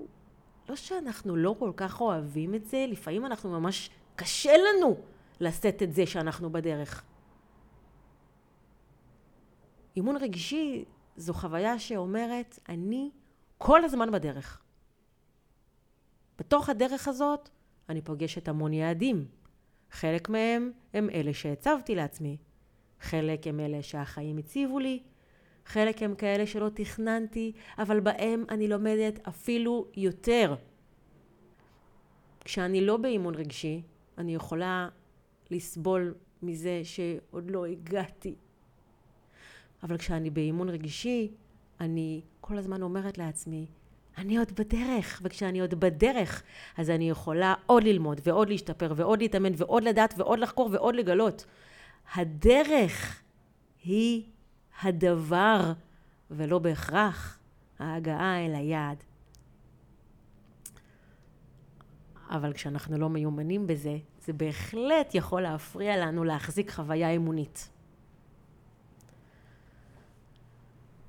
לא 0.70 0.76
שאנחנו 0.76 1.36
לא 1.36 1.56
כל 1.60 1.72
כך 1.78 2.02
אוהבים 2.02 2.56
את 2.56 2.66
זה, 2.66 2.86
לפעמים 2.90 3.26
אנחנו 3.26 3.50
ממש 3.50 3.90
קשה 4.16 4.52
לנו 4.58 4.98
לשאת 5.40 5.84
את 5.84 5.94
זה 5.94 6.06
שאנחנו 6.06 6.52
בדרך. 6.52 7.04
אימון 9.96 10.18
רגשי 10.18 10.86
זו 11.18 11.34
חוויה 11.34 11.80
שאומרת, 11.80 12.60
אני 12.70 13.12
כל 13.58 13.84
הזמן 13.84 14.12
בדרך. 14.12 14.62
בתוך 16.40 16.70
הדרך 16.70 17.08
הזאת 17.08 17.50
אני 17.90 18.02
פוגשת 18.02 18.48
המון 18.48 18.74
יעדים. 18.74 19.28
חלק 19.92 20.30
מהם 20.30 20.72
הם 20.94 21.10
אלה 21.10 21.34
שהצבתי 21.34 21.96
לעצמי. 21.96 22.38
חלק 23.00 23.48
הם 23.48 23.60
אלה 23.60 23.84
שהחיים 23.84 24.38
הציבו 24.38 24.80
לי. 24.80 25.04
חלק 25.66 26.04
הם 26.04 26.16
כאלה 26.16 26.48
שלא 26.48 26.70
תכננתי, 26.74 27.52
אבל 27.78 28.00
בהם 28.00 28.46
אני 28.50 28.68
לומדת 28.68 29.28
אפילו 29.28 29.88
יותר. 29.96 30.56
כשאני 32.46 32.82
לא 32.82 32.98
באימון 32.98 33.36
רגשי, 33.36 33.82
אני 34.18 34.36
יכולה 34.36 34.90
לסבול 35.52 36.14
מזה 36.42 36.82
שעוד 36.84 37.52
לא 37.52 37.66
הגעתי. 37.66 38.36
אבל 39.84 39.98
כשאני 39.98 40.30
באימון 40.30 40.70
רגשי, 40.70 41.32
אני 41.80 42.22
כל 42.42 42.58
הזמן 42.58 42.82
אומרת 42.82 43.18
לעצמי, 43.18 43.66
אני 44.18 44.38
עוד 44.38 44.52
בדרך, 44.52 45.22
וכשאני 45.24 45.62
עוד 45.62 45.74
בדרך, 45.74 46.44
אז 46.78 46.90
אני 46.90 47.10
יכולה 47.10 47.54
עוד 47.66 47.84
ללמוד, 47.84 48.22
ועוד 48.24 48.50
להשתפר, 48.50 48.94
ועוד 48.96 49.20
להתאמן, 49.20 49.52
ועוד 49.58 49.84
לדעת, 49.84 50.14
ועוד 50.18 50.40
לחקור, 50.40 50.70
ועוד 50.72 50.96
לגלות. 50.96 51.46
הדרך 52.14 53.22
היא 53.84 54.24
הדבר, 54.82 55.74
ולא 56.32 56.60
בהכרח 56.60 57.40
ההגעה 57.80 58.46
אל 58.46 58.56
היעד. 58.56 59.04
אבל 62.30 62.54
כשאנחנו 62.54 62.98
לא 62.98 63.10
מיומנים 63.10 63.68
בזה, 63.68 63.98
זה 64.26 64.34
בהחלט 64.34 65.16
יכול 65.16 65.42
להפריע 65.42 65.98
לנו 65.98 66.24
להחזיק 66.24 66.72
חוויה 66.72 67.10
אמונית. 67.10 67.70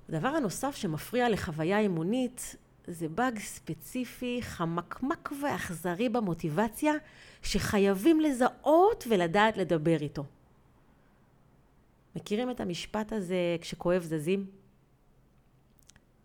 הדבר 0.09 0.29
הנוסף 0.29 0.77
שמפריע 0.77 1.29
לחוויה 1.29 1.79
אמונית 1.79 2.57
זה 2.87 3.09
באג 3.09 3.39
ספציפי, 3.39 4.39
חמקמק 4.43 5.33
ואכזרי 5.43 6.09
במוטיבציה, 6.09 6.93
שחייבים 7.43 8.21
לזהות 8.21 9.05
ולדעת 9.09 9.57
לדבר 9.57 9.97
איתו. 10.01 10.25
מכירים 12.17 12.51
את 12.51 12.61
המשפט 12.61 13.13
הזה 13.13 13.57
כשכואב 13.61 14.03
זזים? 14.03 14.47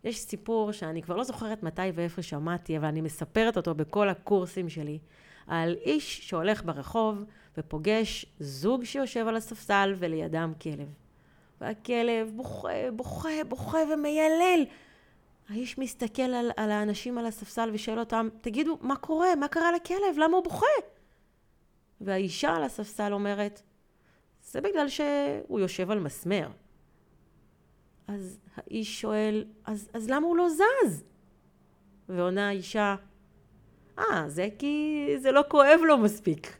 יש 0.03 0.19
סיפור 0.19 0.71
שאני 0.71 1.01
כבר 1.01 1.15
לא 1.15 1.23
זוכרת 1.23 1.63
מתי 1.63 1.81
ואיפה 1.93 2.21
שמעתי, 2.21 2.77
אבל 2.77 2.85
אני 2.85 3.01
מספרת 3.01 3.57
אותו 3.57 3.75
בכל 3.75 4.09
הקורסים 4.09 4.69
שלי, 4.69 4.99
על 5.47 5.75
איש 5.85 6.29
שהולך 6.29 6.65
ברחוב 6.65 7.23
ופוגש 7.57 8.25
זוג 8.39 8.83
שיושב 8.83 9.27
על 9.27 9.35
הספסל 9.35 9.93
ולידם 9.97 10.53
כלב. 10.61 10.87
והכלב 11.61 12.31
בוכה, 12.35 12.91
בוכה, 12.95 13.43
בוכה 13.49 13.77
ומיילל. 13.93 14.65
האיש 15.49 15.77
מסתכל 15.77 16.21
על, 16.21 16.51
על 16.57 16.71
האנשים 16.71 17.17
על 17.17 17.25
הספסל 17.25 17.69
ושואל 17.73 17.99
אותם, 17.99 18.27
תגידו, 18.41 18.77
מה 18.81 18.95
קורה? 18.95 19.35
מה 19.35 19.47
קרה 19.47 19.71
לכלב? 19.71 20.17
למה 20.17 20.37
הוא 20.37 20.43
בוכה? 20.43 20.65
והאישה 22.01 22.55
על 22.55 22.63
הספסל 22.63 23.13
אומרת, 23.13 23.61
זה 24.43 24.61
בגלל 24.61 24.89
שהוא 24.89 25.59
יושב 25.59 25.91
על 25.91 25.99
מסמר. 25.99 26.49
אז 28.07 28.39
האיש 28.55 29.01
שואל, 29.01 29.45
אז, 29.65 29.89
אז 29.93 30.09
למה 30.09 30.27
הוא 30.27 30.37
לא 30.37 30.49
זז? 30.49 31.03
ועונה 32.09 32.47
האישה, 32.47 32.95
אה, 33.99 34.29
זה 34.29 34.47
כי 34.59 35.05
זה 35.17 35.31
לא 35.31 35.41
כואב 35.47 35.79
לו 35.87 35.97
מספיק. 35.97 36.57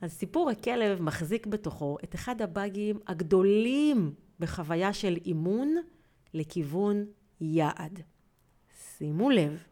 אז 0.00 0.12
סיפור 0.12 0.50
הכלב 0.50 1.02
מחזיק 1.02 1.46
בתוכו 1.46 1.96
את 2.04 2.14
אחד 2.14 2.42
הבאגים 2.42 2.98
הגדולים 3.06 4.14
בחוויה 4.40 4.92
של 4.92 5.16
אימון 5.24 5.74
לכיוון 6.34 7.04
יעד. 7.40 8.00
שימו 8.98 9.30
לב, 9.30 9.62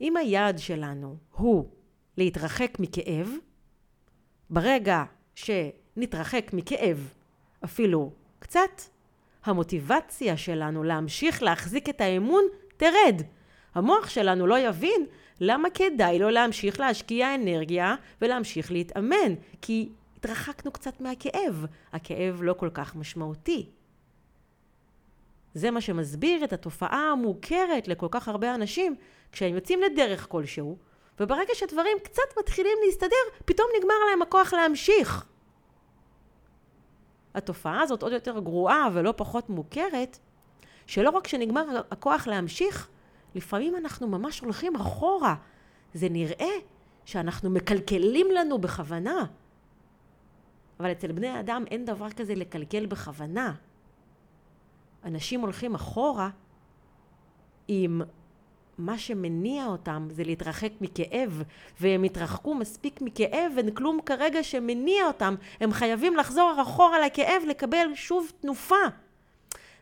אם 0.00 0.16
היעד 0.16 0.58
שלנו 0.58 1.16
הוא 1.36 1.70
להתרחק 2.16 2.76
מכאב, 2.80 3.28
ברגע 4.50 5.04
שנתרחק 5.34 6.50
מכאב 6.52 7.12
אפילו 7.64 8.12
קצת, 8.38 8.82
המוטיבציה 9.44 10.36
שלנו 10.36 10.82
להמשיך 10.82 11.42
להחזיק 11.42 11.88
את 11.88 12.00
האמון 12.00 12.44
תרד. 12.76 13.22
המוח 13.74 14.08
שלנו 14.08 14.46
לא 14.46 14.58
יבין 14.58 15.06
למה 15.40 15.70
כדאי 15.70 16.18
לו 16.18 16.30
להמשיך 16.30 16.80
להשקיע 16.80 17.34
אנרגיה 17.34 17.94
ולהמשיך 18.22 18.72
להתאמן, 18.72 19.34
כי 19.62 19.88
התרחקנו 20.16 20.72
קצת 20.72 21.00
מהכאב. 21.00 21.66
הכאב 21.92 22.42
לא 22.42 22.52
כל 22.52 22.70
כך 22.74 22.96
משמעותי. 22.96 23.66
זה 25.54 25.70
מה 25.70 25.80
שמסביר 25.80 26.44
את 26.44 26.52
התופעה 26.52 27.12
המוכרת 27.12 27.88
לכל 27.88 28.08
כך 28.10 28.28
הרבה 28.28 28.54
אנשים 28.54 28.96
כשהם 29.32 29.54
יוצאים 29.54 29.80
לדרך 29.82 30.26
כלשהו, 30.28 30.78
וברגע 31.20 31.54
שדברים 31.54 31.96
קצת 32.04 32.22
מתחילים 32.38 32.78
להסתדר, 32.84 33.16
פתאום 33.44 33.66
נגמר 33.78 33.94
להם 34.10 34.22
הכוח 34.22 34.52
להמשיך. 34.52 35.26
התופעה 37.34 37.82
הזאת 37.82 38.02
עוד 38.02 38.12
יותר 38.12 38.38
גרועה 38.38 38.88
ולא 38.92 39.14
פחות 39.16 39.50
מוכרת, 39.50 40.18
שלא 40.86 41.10
רק 41.10 41.26
שנגמר 41.26 41.64
הכוח 41.90 42.26
להמשיך, 42.26 42.88
לפעמים 43.34 43.76
אנחנו 43.76 44.08
ממש 44.08 44.40
הולכים 44.40 44.76
אחורה. 44.76 45.34
זה 45.94 46.08
נראה 46.08 46.52
שאנחנו 47.04 47.50
מקלקלים 47.50 48.26
לנו 48.30 48.58
בכוונה. 48.58 49.24
אבל 50.80 50.92
אצל 50.92 51.12
בני 51.12 51.40
אדם 51.40 51.64
אין 51.70 51.84
דבר 51.84 52.10
כזה 52.10 52.34
לקלקל 52.34 52.86
בכוונה. 52.86 53.54
אנשים 55.04 55.40
הולכים 55.40 55.74
אחורה 55.74 56.30
אם 57.68 58.00
מה 58.80 58.98
שמניע 58.98 59.66
אותם 59.66 60.08
זה 60.10 60.24
להתרחק 60.24 60.72
מכאב, 60.80 61.42
והם 61.80 62.02
התרחקו 62.02 62.54
מספיק 62.54 63.00
מכאב, 63.02 63.52
ואין 63.56 63.74
כלום 63.74 63.98
כרגע 64.06 64.42
שמניע 64.42 65.06
אותם. 65.06 65.34
הם 65.60 65.72
חייבים 65.72 66.16
לחזור 66.16 66.58
אחורה 66.62 67.06
לכאב, 67.06 67.42
לקבל 67.48 67.86
שוב 67.94 68.32
תנופה. 68.40 68.84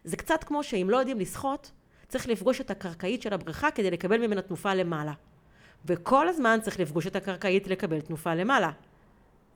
זה 0.04 0.16
קצת 0.16 0.44
כמו 0.44 0.62
שאם 0.62 0.86
לא 0.90 0.96
יודעים 0.96 1.20
לשחות, 1.20 1.70
צריך 2.08 2.28
לפגוש 2.28 2.60
את 2.60 2.70
הקרקעית 2.70 3.22
של 3.22 3.34
הבריכה 3.34 3.70
כדי 3.70 3.90
לקבל 3.90 4.26
ממנה 4.26 4.42
תנופה 4.42 4.74
למעלה. 4.74 5.12
וכל 5.84 6.28
הזמן 6.28 6.58
צריך 6.62 6.80
לפגוש 6.80 7.06
את 7.06 7.16
הקרקעית 7.16 7.66
לקבל 7.66 8.00
תנופה 8.00 8.34
למעלה. 8.34 8.70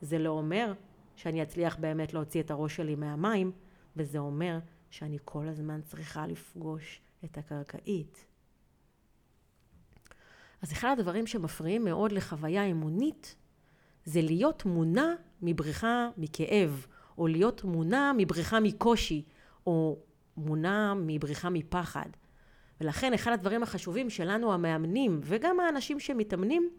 זה 0.01 0.19
לא 0.19 0.29
אומר 0.29 0.73
שאני 1.15 1.43
אצליח 1.43 1.75
באמת 1.75 2.13
להוציא 2.13 2.41
את 2.41 2.51
הראש 2.51 2.75
שלי 2.75 2.95
מהמים, 2.95 3.51
וזה 3.97 4.17
אומר 4.17 4.59
שאני 4.89 5.17
כל 5.25 5.47
הזמן 5.47 5.81
צריכה 5.81 6.27
לפגוש 6.27 7.01
את 7.25 7.37
הקרקעית. 7.37 8.25
אז 10.63 10.71
אחד 10.71 10.95
הדברים 10.99 11.27
שמפריעים 11.27 11.85
מאוד 11.85 12.11
לחוויה 12.11 12.63
אמונית 12.63 13.35
זה 14.05 14.21
להיות 14.21 14.65
מונע 14.65 15.13
מבריחה 15.41 16.09
מכאב, 16.17 16.85
או 17.17 17.27
להיות 17.27 17.63
מונע 17.63 18.11
מבריחה 18.17 18.59
מקושי, 18.59 19.23
או 19.67 19.97
מונע 20.37 20.93
מבריחה 20.97 21.49
מפחד. 21.49 22.05
ולכן 22.81 23.13
אחד 23.13 23.31
הדברים 23.31 23.63
החשובים 23.63 24.09
שלנו 24.09 24.53
המאמנים 24.53 25.19
וגם 25.23 25.59
האנשים 25.59 25.99
שמתאמנים 25.99 26.69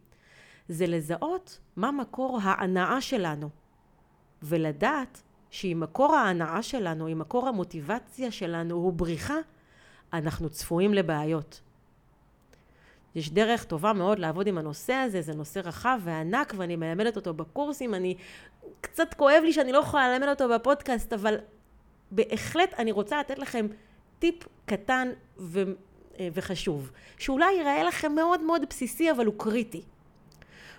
זה 0.68 0.86
לזהות 0.86 1.60
מה 1.76 1.90
מקור 1.90 2.38
ההנאה 2.42 3.00
שלנו 3.00 3.50
ולדעת 4.42 5.22
שאם 5.50 5.80
מקור 5.80 6.14
ההנאה 6.14 6.62
שלנו, 6.62 7.12
אם 7.12 7.18
מקור 7.18 7.48
המוטיבציה 7.48 8.30
שלנו 8.30 8.74
הוא 8.74 8.92
בריחה, 8.92 9.36
אנחנו 10.12 10.50
צפויים 10.50 10.94
לבעיות. 10.94 11.60
יש 13.14 13.30
דרך 13.30 13.64
טובה 13.64 13.92
מאוד 13.92 14.18
לעבוד 14.18 14.47
עם 14.47 14.59
הנושא 14.59 14.92
הזה, 14.92 15.23
זה 15.23 15.35
נושא 15.35 15.61
רחב 15.64 16.00
וענק 16.04 16.54
ואני 16.56 16.76
מלמדת 16.76 17.16
אותו 17.16 17.35
בקורסים, 17.35 17.94
אני 17.94 18.14
קצת 18.80 19.14
כואב 19.14 19.42
לי 19.44 19.52
שאני 19.52 19.73
לא 19.73 19.78
יכולה 19.78 20.09
ללמד 20.09 20.28
אותו 20.28 20.49
בפודקאסט, 20.49 21.12
אבל 21.12 21.37
בהחלט 22.11 22.75
אני 22.78 22.92
רוצה 22.92 23.21
לתת 23.21 23.38
לכם 23.38 23.66
טיפ 24.18 24.49
קטן 24.66 25.09
ו, 25.38 25.62
וחשוב, 26.21 26.90
שאולי 27.18 27.52
ייראה 27.52 27.85
לכם 27.85 28.14
מאוד 28.14 28.40
מאוד 28.40 28.62
בסיסי 28.71 29.11
אבל 29.11 29.26
הוא 29.26 29.35
קריטי. 29.37 29.83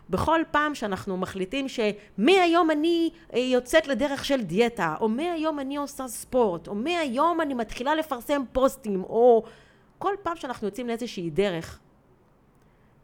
בכל 0.10 0.42
פעם 0.52 0.76
שאנחנו 0.76 1.18
מחליטים 1.18 1.66
שמהיום 1.68 2.72
אני 2.72 3.10
אה, 3.34 3.40
יוצאת 3.40 3.88
לדרך 3.88 4.26
של 4.26 4.42
דיאטה, 4.42 4.96
או 5.02 5.10
מהיום 5.10 5.60
אני 5.60 5.78
עושה 5.78 6.08
ספורט, 6.08 6.68
או 6.68 6.76
מהיום 6.76 7.42
אני 7.42 7.54
מתחילה 7.54 7.96
לפרסם 7.96 8.42
פוסטים, 8.52 9.04
או 9.04 9.44
כל 9.98 10.14
פעם 10.24 10.36
שאנחנו 10.36 10.68
יוצאים 10.68 10.88
לאיזושהי 10.88 11.30
דרך, 11.30 11.80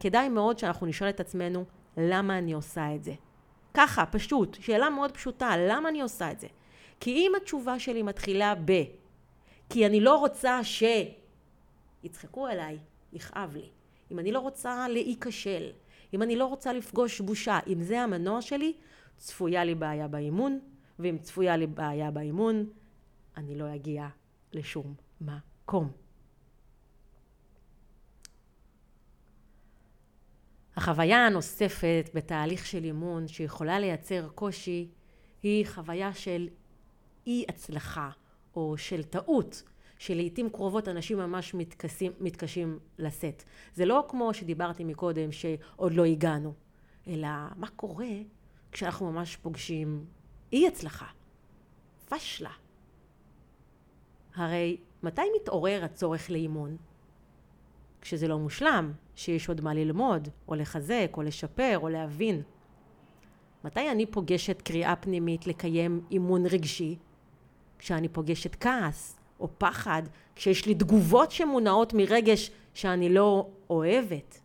כדאי 0.01 0.29
מאוד 0.29 0.59
שאנחנו 0.59 0.87
נשאל 0.87 1.09
את 1.09 1.19
עצמנו 1.19 1.65
למה 1.97 2.37
אני 2.37 2.53
עושה 2.53 2.95
את 2.95 3.03
זה. 3.03 3.13
ככה, 3.73 4.05
פשוט, 4.05 4.57
שאלה 4.59 4.89
מאוד 4.89 5.11
פשוטה, 5.11 5.57
למה 5.57 5.89
אני 5.89 6.01
עושה 6.01 6.31
את 6.31 6.39
זה? 6.39 6.47
כי 6.99 7.11
אם 7.11 7.31
התשובה 7.37 7.79
שלי 7.79 8.03
מתחילה 8.03 8.53
ב... 8.65 8.71
כי 9.69 9.85
אני 9.85 10.01
לא 10.01 10.17
רוצה 10.17 10.63
ש... 10.63 10.83
יצחקו 12.03 12.47
עליי, 12.47 12.77
יכאב 13.13 13.55
לי. 13.55 13.69
אם 14.11 14.19
אני 14.19 14.31
לא 14.31 14.39
רוצה 14.39 14.87
להיכשל, 14.87 15.69
אם 16.13 16.21
אני 16.21 16.35
לא 16.35 16.45
רוצה 16.45 16.73
לפגוש 16.73 17.21
בושה, 17.21 17.59
אם 17.67 17.81
זה 17.81 18.01
המנוע 18.01 18.41
שלי, 18.41 18.73
צפויה 19.17 19.63
לי 19.63 19.75
בעיה 19.75 20.07
באימון, 20.07 20.59
ואם 20.99 21.17
צפויה 21.21 21.57
לי 21.57 21.67
בעיה 21.67 22.11
באימון, 22.11 22.65
אני 23.37 23.55
לא 23.55 23.75
אגיע 23.75 24.07
לשום 24.53 24.93
מקום. 25.21 26.00
החוויה 30.75 31.25
הנוספת 31.25 32.09
בתהליך 32.13 32.65
של 32.65 32.83
אימון 32.83 33.27
שיכולה 33.27 33.79
לייצר 33.79 34.29
קושי 34.35 34.87
היא 35.43 35.65
חוויה 35.67 36.13
של 36.13 36.49
אי 37.27 37.45
הצלחה 37.49 38.09
או 38.55 38.77
של 38.77 39.03
טעות 39.03 39.63
שלעיתים 39.97 40.49
קרובות 40.49 40.87
אנשים 40.87 41.17
ממש 41.17 41.53
מתקשים, 41.53 42.11
מתקשים 42.19 42.79
לשאת. 42.97 43.43
זה 43.73 43.85
לא 43.85 44.05
כמו 44.09 44.33
שדיברתי 44.33 44.83
מקודם 44.83 45.31
שעוד 45.31 45.93
לא 45.93 46.05
הגענו, 46.05 46.53
אלא 47.07 47.27
מה 47.55 47.67
קורה 47.67 48.15
כשאנחנו 48.71 49.11
ממש 49.11 49.35
פוגשים 49.35 50.05
אי 50.53 50.67
הצלחה, 50.67 51.05
פשלה. 52.09 52.51
הרי 54.35 54.77
מתי 55.03 55.21
מתעורר 55.41 55.83
הצורך 55.83 56.29
לאימון? 56.29 56.77
כשזה 58.01 58.27
לא 58.27 58.39
מושלם, 58.39 58.91
שיש 59.15 59.49
עוד 59.49 59.61
מה 59.61 59.73
ללמוד, 59.73 60.29
או 60.47 60.55
לחזק, 60.55 61.11
או 61.17 61.21
לשפר, 61.21 61.79
או 61.81 61.89
להבין. 61.89 62.41
מתי 63.63 63.91
אני 63.91 64.05
פוגשת 64.05 64.61
קריאה 64.61 64.95
פנימית 64.95 65.47
לקיים 65.47 66.01
אימון 66.11 66.45
רגשי? 66.45 66.95
כשאני 67.79 68.07
פוגשת 68.07 68.55
כעס, 68.59 69.19
או 69.39 69.47
פחד, 69.57 70.03
כשיש 70.35 70.65
לי 70.65 70.75
תגובות 70.75 71.31
שמונעות 71.31 71.93
מרגש 71.93 72.51
שאני 72.73 73.09
לא 73.09 73.49
אוהבת. 73.69 74.41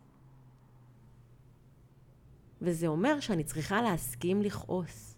וזה 2.61 2.87
אומר 2.87 3.19
שאני 3.19 3.43
צריכה 3.43 3.81
להסכים 3.81 4.41
לכעוס. 4.41 5.15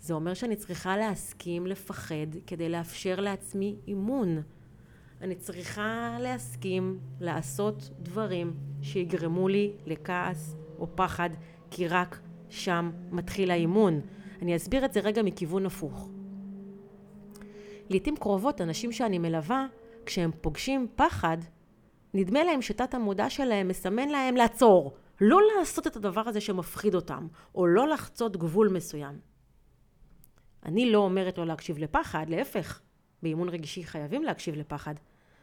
זה 0.00 0.14
אומר 0.14 0.34
שאני 0.34 0.56
צריכה 0.56 0.96
להסכים 0.96 1.66
לפחד 1.66 2.26
כדי 2.46 2.68
לאפשר 2.68 3.20
לעצמי 3.20 3.76
אימון. 3.86 4.42
אני 5.20 5.34
צריכה 5.34 6.16
להסכים 6.20 6.98
לעשות 7.20 7.90
דברים 7.98 8.54
שיגרמו 8.82 9.48
לי 9.48 9.72
לכעס 9.86 10.56
או 10.78 10.86
פחד, 10.96 11.30
כי 11.70 11.88
רק 11.88 12.20
שם 12.48 12.90
מתחיל 13.10 13.50
האימון. 13.50 14.00
אני 14.42 14.56
אסביר 14.56 14.84
את 14.84 14.92
זה 14.92 15.00
רגע 15.00 15.22
מכיוון 15.22 15.66
הפוך. 15.66 16.10
לעתים 17.90 18.16
קרובות 18.16 18.60
אנשים 18.60 18.92
שאני 18.92 19.18
מלווה, 19.18 19.66
כשהם 20.06 20.30
פוגשים 20.40 20.86
פחד, 20.96 21.38
נדמה 22.14 22.44
להם 22.44 22.62
שתת 22.62 22.94
המודע 22.94 23.30
שלהם 23.30 23.68
מסמן 23.68 24.08
להם 24.08 24.36
לעצור, 24.36 24.94
לא 25.20 25.38
לעשות 25.58 25.86
את 25.86 25.96
הדבר 25.96 26.28
הזה 26.28 26.40
שמפחיד 26.40 26.94
אותם, 26.94 27.26
או 27.54 27.66
לא 27.66 27.88
לחצות 27.88 28.36
גבול 28.36 28.68
מסוים. 28.68 29.18
אני 30.64 30.92
לא 30.92 30.98
אומרת 30.98 31.38
לא 31.38 31.46
להקשיב 31.46 31.78
לפחד, 31.78 32.26
להפך, 32.28 32.80
באימון 33.22 33.48
רגישי 33.48 33.84
חייבים 33.84 34.22
להקשיב 34.22 34.54
לפחד, 34.54 34.94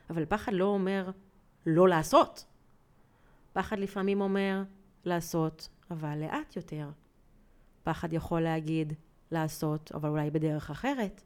אבל 0.10 0.26
פחד 0.26 0.54
לא 0.54 0.66
אומר 0.66 1.12
לא 1.66 1.88
לעשות. 1.88 2.46
פחד 3.54 3.80
לפעמים 3.80 4.22
אומר 4.22 4.64
לעשות, 5.06 5.70
אבל 5.92 6.18
לאט 6.18 6.56
יותר. 6.56 6.90
פחד 7.84 8.14
יכול 8.14 8.42
להגיד 8.42 8.94
לעשות, 9.32 9.92
אבל 9.94 10.10
אולי 10.10 10.30
בדרך 10.30 10.70
אחרת. 10.70 11.22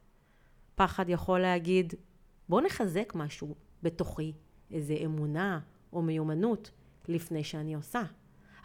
פחד 0.76 1.10
יכול 1.10 1.40
להגיד, 1.40 1.94
בוא 2.50 2.62
נחזק 2.62 3.14
משהו 3.16 3.56
בתוכי, 3.84 4.34
איזה 4.72 4.94
אמונה 5.06 5.60
או 5.94 6.02
מיומנות, 6.02 6.72
לפני 7.08 7.44
שאני 7.44 7.74
עושה. 7.74 8.04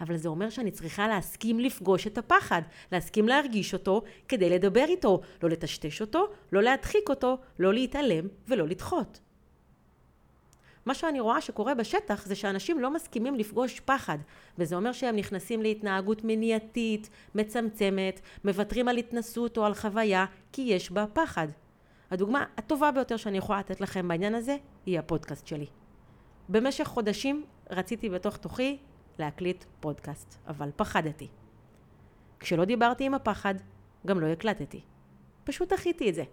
אבל 0.01 0.17
זה 0.17 0.29
אומר 0.29 0.51
שאני 0.51 0.71
צריכה 0.71 1.09
להסכים 1.09 1.61
לפגוש 1.61 2.07
את 2.07 2.19
הפחד, 2.19 2.63
להסכים 2.93 3.29
להרגיש 3.29 3.75
אותו 3.75 4.03
כדי 4.29 4.51
לדבר 4.51 4.85
איתו, 4.89 5.21
לא 5.43 5.51
לטשטש 5.51 6.01
אותו, 6.01 6.27
לא 6.53 6.63
להדחיק 6.63 7.09
אותו, 7.09 7.39
לא 7.59 7.75
להתעלם 7.75 8.27
ולא 8.49 8.69
לדחות. 8.69 9.21
מה 10.87 10.95
שאני 10.95 11.21
רואה 11.21 11.41
שקורה 11.41 11.75
בשטח 11.75 12.27
זה 12.27 12.35
שאנשים 12.35 12.81
לא 12.81 12.91
מסכימים 12.91 13.35
לפגוש 13.35 13.81
פחד, 13.81 14.19
וזה 14.59 14.77
אומר 14.77 14.93
שהם 14.93 15.17
נכנסים 15.17 15.63
להתנהגות 15.63 16.25
מניעתית, 16.25 17.11
מצמצמת, 17.35 18.21
מוותרים 18.45 18.89
על 18.89 18.97
התנסות 18.97 19.59
או 19.59 19.65
על 19.65 19.75
חוויה, 19.75 20.25
כי 20.53 20.63
יש 20.63 20.91
בה 20.91 21.07
פחד. 21.13 21.49
הדוגמה 22.11 22.45
הטובה 22.57 22.93
ביותר 22.93 23.17
שאני 23.17 23.39
יכולה 23.39 23.59
לתת 23.59 23.81
לכם 23.81 24.09
בעניין 24.09 24.35
הזה 24.35 24.57
היא 24.87 24.99
הפודקאסט 24.99 25.47
שלי. 25.47 25.67
במשך 26.49 26.85
חודשים 26.85 27.45
רציתי 27.71 28.09
בתוך 28.09 28.37
תוכי 28.37 28.79
להקליט 29.19 29.65
פודקאסט, 29.81 30.35
אבל 30.49 30.71
פחדתי. 30.77 31.29
כשלא 32.41 32.65
דיברתי 32.65 33.05
עם 33.05 33.15
הפחד, 33.15 33.55
גם 34.07 34.21
לא 34.21 34.27
הקלטתי. 34.27 34.81
פשוט 35.45 35.73
דחיתי 35.73 36.11
את 36.11 36.15
זה. 36.15 36.25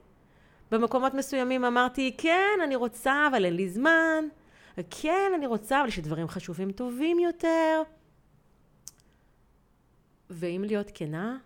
במקומות 0.71 1.13
מסוימים 1.13 1.65
אמרתי, 1.65 2.15
כן, 2.17 2.59
אני 2.63 2.75
רוצה, 2.75 3.27
אבל 3.31 3.45
אין 3.45 3.55
לי 3.55 3.69
זמן. 3.69 4.25
כן, 4.89 5.31
אני 5.35 5.47
רוצה, 5.47 5.79
אבל 5.79 5.87
יש 5.87 5.99
דברים 5.99 6.27
חשובים 6.27 6.71
טובים 6.71 7.19
יותר. 7.19 7.81
ואם 10.29 10.63
להיות 10.67 10.91
כנה, 10.93 11.37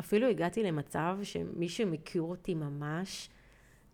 אפילו 0.00 0.26
הגעתי 0.26 0.62
למצב 0.62 1.18
שמי 1.22 1.68
שמכיר 1.68 2.22
אותי 2.22 2.54
ממש 2.54 3.28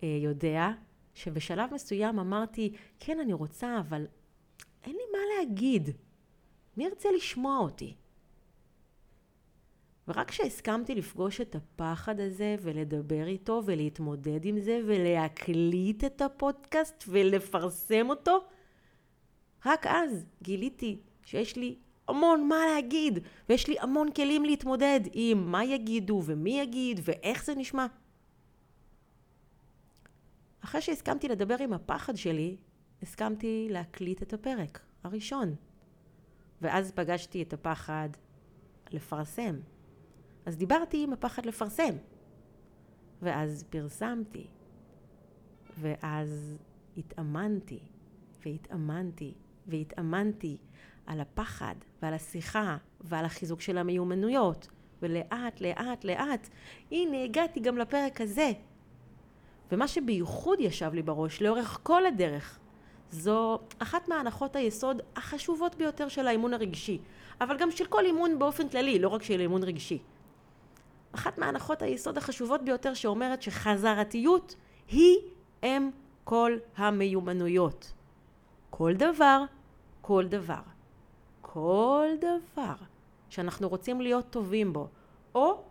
אה, 0.02 0.08
יודע 0.22 0.70
שבשלב 1.14 1.74
מסוים 1.74 2.18
אמרתי, 2.18 2.72
כן, 3.00 3.20
אני 3.20 3.32
רוצה, 3.32 3.78
אבל 3.80 4.06
אין 4.84 4.92
לי 4.92 5.02
מה 5.12 5.18
להגיד. 5.38 5.90
מי 6.76 6.84
ירצה 6.84 7.08
לשמוע 7.16 7.58
אותי? 7.58 7.94
ורק 10.08 10.28
כשהסכמתי 10.28 10.94
לפגוש 10.94 11.40
את 11.40 11.54
הפחד 11.54 12.20
הזה 12.20 12.56
ולדבר 12.60 13.26
איתו 13.26 13.62
ולהתמודד 13.64 14.44
עם 14.44 14.60
זה 14.60 14.80
ולהקליט 14.86 16.04
את 16.04 16.20
הפודקאסט 16.22 17.04
ולפרסם 17.08 18.10
אותו, 18.10 18.44
רק 19.66 19.86
אז 19.86 20.26
גיליתי 20.42 21.00
שיש 21.24 21.56
לי 21.56 21.78
המון 22.08 22.48
מה 22.48 22.66
להגיד 22.74 23.18
ויש 23.48 23.68
לי 23.68 23.76
המון 23.80 24.12
כלים 24.12 24.44
להתמודד 24.44 25.00
עם 25.12 25.50
מה 25.52 25.64
יגידו 25.64 26.22
ומי 26.24 26.60
יגיד 26.60 27.00
ואיך 27.04 27.44
זה 27.44 27.54
נשמע. 27.54 27.86
אחרי 30.60 30.80
שהסכמתי 30.80 31.28
לדבר 31.28 31.56
עם 31.60 31.72
הפחד 31.72 32.16
שלי, 32.16 32.56
הסכמתי 33.02 33.68
להקליט 33.70 34.22
את 34.22 34.32
הפרק 34.32 34.80
הראשון. 35.04 35.54
ואז 36.62 36.92
פגשתי 36.92 37.42
את 37.42 37.52
הפחד 37.52 38.08
לפרסם. 38.90 39.56
אז 40.46 40.56
דיברתי 40.56 41.02
עם 41.02 41.12
הפחד 41.12 41.46
לפרסם. 41.46 41.94
ואז 43.22 43.64
פרסמתי. 43.70 44.46
ואז 45.80 46.58
התאמנתי, 46.96 47.78
והתאמנתי, 48.46 49.34
והתאמנתי 49.66 50.56
על 51.06 51.20
הפחד 51.20 51.74
ועל 52.02 52.14
השיחה 52.14 52.76
ועל 53.00 53.24
החיזוק 53.24 53.60
של 53.60 53.78
המיומנויות. 53.78 54.68
ולאט, 55.02 55.60
לאט, 55.60 56.04
לאט, 56.04 56.48
הנה 56.90 57.24
הגעתי 57.24 57.60
גם 57.60 57.78
לפרק 57.78 58.20
הזה. 58.20 58.52
ומה 59.72 59.88
שבייחוד 59.88 60.60
ישב 60.60 60.90
לי 60.94 61.02
בראש 61.02 61.42
לאורך 61.42 61.80
כל 61.82 62.06
הדרך, 62.06 62.58
זו 63.10 63.58
אחת 63.78 64.08
מהנחות 64.08 64.56
היסוד 64.56 65.02
החשובות 65.16 65.74
ביותר 65.74 66.08
של 66.08 66.26
האימון 66.26 66.54
הרגשי, 66.54 66.98
אבל 67.40 67.58
גם 67.58 67.70
של 67.70 67.86
כל 67.86 68.04
אימון 68.04 68.38
באופן 68.38 68.68
כללי, 68.68 68.98
לא 68.98 69.08
רק 69.08 69.22
של 69.22 69.40
אימון 69.40 69.62
רגשי. 69.62 69.98
אחת 71.16 71.38
מהנחות 71.38 71.82
היסוד 71.82 72.18
החשובות 72.18 72.64
ביותר 72.64 72.94
שאומרת 72.94 73.42
שחזרתיות 73.42 74.56
היא 74.88 75.16
אם 75.62 75.90
כל 76.24 76.52
המיומנויות. 76.76 77.92
כל 78.70 78.92
דבר, 78.94 79.42
כל 80.00 80.24
דבר. 80.28 80.60
כל 81.40 82.08
דבר 82.20 82.74
שאנחנו 83.30 83.68
רוצים 83.68 84.00
להיות 84.00 84.30
טובים 84.30 84.72
בו, 84.72 84.88
או 85.34 85.62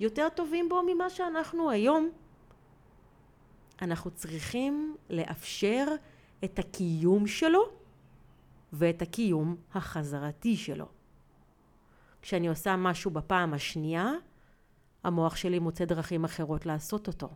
יותר 0.00 0.28
טובים 0.28 0.68
בו 0.68 0.82
ממה 0.86 1.10
שאנחנו 1.10 1.70
היום, 1.70 2.10
אנחנו 3.82 4.10
צריכים 4.10 4.96
לאפשר 5.10 5.86
את 6.44 6.58
הקיום 6.58 7.26
שלו 7.26 7.62
ואת 8.72 9.02
הקיום 9.02 9.56
החזרתי 9.74 10.56
שלו. 10.56 10.86
כשאני 12.22 12.48
עושה 12.48 12.76
משהו 12.76 13.10
בפעם 13.10 13.54
השנייה, 13.54 14.12
המוח 15.04 15.36
שלי 15.36 15.58
מוצא 15.58 15.84
דרכים 15.84 16.24
אחרות 16.24 16.66
לעשות 16.66 17.08
אותו. 17.08 17.28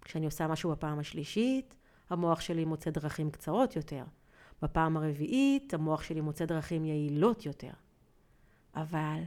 כשאני 0.00 0.26
עושה 0.26 0.46
משהו 0.46 0.70
בפעם 0.70 0.98
השלישית, 0.98 1.74
המוח 2.10 2.40
שלי 2.40 2.64
מוצא 2.64 2.90
דרכים 2.90 3.30
קצרות 3.30 3.76
יותר. 3.76 4.04
בפעם 4.62 4.96
הרביעית, 4.96 5.74
המוח 5.74 6.02
שלי 6.02 6.20
מוצא 6.20 6.44
דרכים 6.44 6.84
יעילות 6.84 7.46
יותר. 7.46 7.70
אבל 8.74 9.22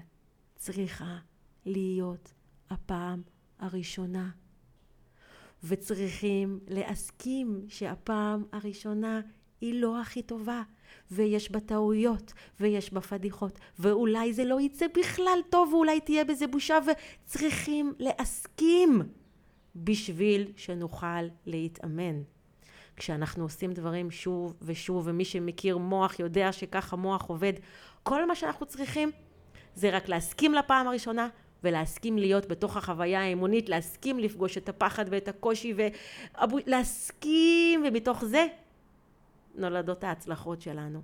צריכה 0.55 1.17
להיות 1.65 2.33
הפעם 2.69 3.21
הראשונה. 3.59 4.29
וצריכים 5.63 6.59
להסכים 6.67 7.65
שהפעם 7.67 8.43
הראשונה 8.51 9.21
היא 9.61 9.81
לא 9.81 10.01
הכי 10.01 10.23
טובה, 10.23 10.63
ויש 11.11 11.51
בה 11.51 11.59
טעויות, 11.59 12.33
ויש 12.59 12.93
בה 12.93 13.01
פדיחות, 13.01 13.59
ואולי 13.79 14.33
זה 14.33 14.45
לא 14.45 14.61
יצא 14.61 14.85
בכלל 14.97 15.39
טוב, 15.49 15.73
ואולי 15.73 15.99
תהיה 15.99 16.23
בזה 16.25 16.47
בושה, 16.47 16.79
וצריכים 16.87 17.93
להסכים 17.99 19.01
בשביל 19.75 20.51
שנוכל 20.55 21.23
להתאמן. 21.45 22.21
כשאנחנו 22.95 23.43
עושים 23.43 23.73
דברים 23.73 24.11
שוב 24.11 24.55
ושוב, 24.61 25.07
ומי 25.07 25.25
שמכיר 25.25 25.77
מוח 25.77 26.19
יודע 26.19 26.51
שככה 26.51 26.95
מוח 26.95 27.25
עובד, 27.29 27.53
כל 28.03 28.27
מה 28.27 28.35
שאנחנו 28.35 28.65
צריכים 28.65 29.11
זה 29.75 29.89
רק 29.89 30.09
להסכים 30.09 30.53
לפעם 30.53 30.87
הראשונה, 30.87 31.27
ולהסכים 31.63 32.17
להיות 32.17 32.45
בתוך 32.45 32.77
החוויה 32.77 33.21
האמונית, 33.21 33.69
להסכים 33.69 34.19
לפגוש 34.19 34.57
את 34.57 34.69
הפחד 34.69 35.05
ואת 35.09 35.27
הקושי, 35.27 35.73
ולהסכים, 36.41 37.83
ומתוך 37.87 38.25
זה 38.25 38.47
נולדות 39.53 40.03
ההצלחות 40.03 40.61
שלנו. 40.61 41.01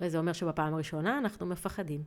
וזה 0.00 0.18
אומר 0.18 0.32
שבפעם 0.32 0.74
הראשונה 0.74 1.18
אנחנו 1.18 1.46
מפחדים. 1.46 2.04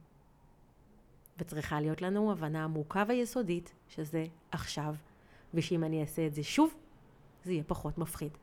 וצריכה 1.38 1.82
להיות 1.82 2.02
לנו 2.02 2.32
הבנה 2.32 2.64
עמוקה 2.64 3.04
ויסודית 3.08 3.74
שזה 3.88 4.26
עכשיו, 4.52 4.96
ושאם 5.54 5.84
אני 5.84 6.02
אעשה 6.02 6.28
את 6.28 6.34
זה 6.34 6.44
שוב, 6.44 6.76
זה 7.44 7.52
יהיה 7.52 7.64
פחות 7.64 7.98
מפחיד. 7.98 8.38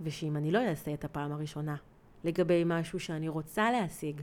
ושאם 0.00 0.36
אני 0.36 0.50
לא 0.50 0.68
אעשה 0.68 0.94
את 0.94 1.04
הפעם 1.04 1.32
הראשונה 1.32 1.76
לגבי 2.24 2.62
משהו 2.66 3.00
שאני 3.00 3.28
רוצה 3.28 3.70
להשיג, 3.70 4.20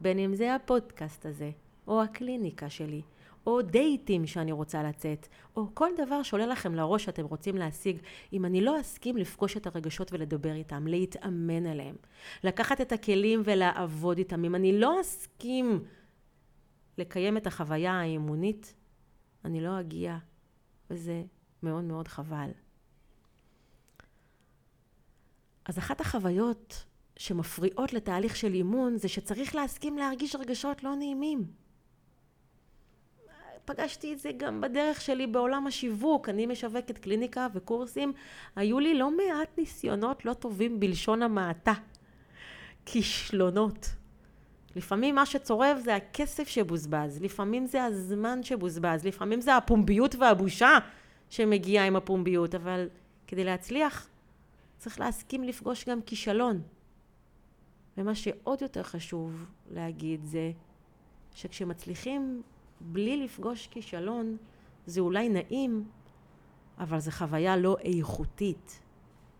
בין 0.00 0.18
אם 0.18 0.34
זה 0.34 0.54
הפודקאסט 0.54 1.26
הזה, 1.26 1.50
או 1.86 2.02
הקליניקה 2.02 2.70
שלי, 2.70 3.02
או 3.46 3.62
דייטים 3.62 4.26
שאני 4.26 4.52
רוצה 4.52 4.82
לצאת, 4.82 5.28
או 5.56 5.74
כל 5.74 5.88
דבר 5.96 6.22
שעולה 6.22 6.46
לכם 6.46 6.74
לראש 6.74 7.04
שאתם 7.04 7.24
רוצים 7.24 7.56
להשיג, 7.56 7.98
אם 8.32 8.44
אני 8.44 8.60
לא 8.60 8.80
אסכים 8.80 9.16
לפגוש 9.16 9.56
את 9.56 9.66
הרגשות 9.66 10.12
ולדבר 10.12 10.52
איתם, 10.52 10.86
להתאמן 10.86 11.66
עליהם, 11.66 11.96
לקחת 12.44 12.80
את 12.80 12.92
הכלים 12.92 13.42
ולעבוד 13.44 14.18
איתם, 14.18 14.44
אם 14.44 14.54
אני 14.54 14.80
לא 14.80 15.00
אסכים 15.00 15.84
לקיים 16.98 17.36
את 17.36 17.46
החוויה 17.46 17.92
האימונית, 17.92 18.74
אני 19.44 19.60
לא 19.60 19.80
אגיע, 19.80 20.16
וזה 20.90 21.22
מאוד 21.62 21.84
מאוד 21.84 22.08
חבל. 22.08 22.50
אז 25.64 25.78
אחת 25.78 26.00
החוויות 26.00 26.84
שמפריעות 27.16 27.92
לתהליך 27.92 28.36
של 28.36 28.54
אימון 28.54 28.96
זה 28.96 29.08
שצריך 29.08 29.54
להסכים 29.54 29.98
להרגיש 29.98 30.36
רגשות 30.36 30.82
לא 30.82 30.94
נעימים. 30.94 31.63
פגשתי 33.64 34.12
את 34.12 34.18
זה 34.18 34.30
גם 34.36 34.60
בדרך 34.60 35.00
שלי 35.00 35.26
בעולם 35.26 35.66
השיווק, 35.66 36.28
אני 36.28 36.46
משווקת 36.46 36.98
קליניקה 36.98 37.46
וקורסים, 37.54 38.12
היו 38.56 38.78
לי 38.78 38.98
לא 38.98 39.10
מעט 39.10 39.58
ניסיונות 39.58 40.24
לא 40.24 40.32
טובים 40.32 40.80
בלשון 40.80 41.22
המעטה. 41.22 41.72
כישלונות. 42.86 43.88
לפעמים 44.76 45.14
מה 45.14 45.26
שצורב 45.26 45.78
זה 45.84 45.96
הכסף 45.96 46.48
שבוזבז, 46.48 47.22
לפעמים 47.22 47.66
זה 47.66 47.84
הזמן 47.84 48.42
שבוזבז, 48.42 49.04
לפעמים 49.04 49.40
זה 49.40 49.56
הפומביות 49.56 50.14
והבושה 50.14 50.78
שמגיעה 51.30 51.86
עם 51.86 51.96
הפומביות, 51.96 52.54
אבל 52.54 52.88
כדי 53.26 53.44
להצליח 53.44 54.08
צריך 54.78 55.00
להסכים 55.00 55.44
לפגוש 55.44 55.84
גם 55.84 56.02
כישלון. 56.02 56.62
ומה 57.98 58.14
שעוד 58.14 58.62
יותר 58.62 58.82
חשוב 58.82 59.46
להגיד 59.70 60.24
זה 60.24 60.52
שכשמצליחים 61.34 62.42
בלי 62.84 63.24
לפגוש 63.24 63.66
כישלון, 63.66 64.36
זה 64.86 65.00
אולי 65.00 65.28
נעים, 65.28 65.84
אבל 66.78 67.00
זו 67.00 67.10
חוויה 67.10 67.56
לא 67.56 67.76
איכותית. 67.78 68.80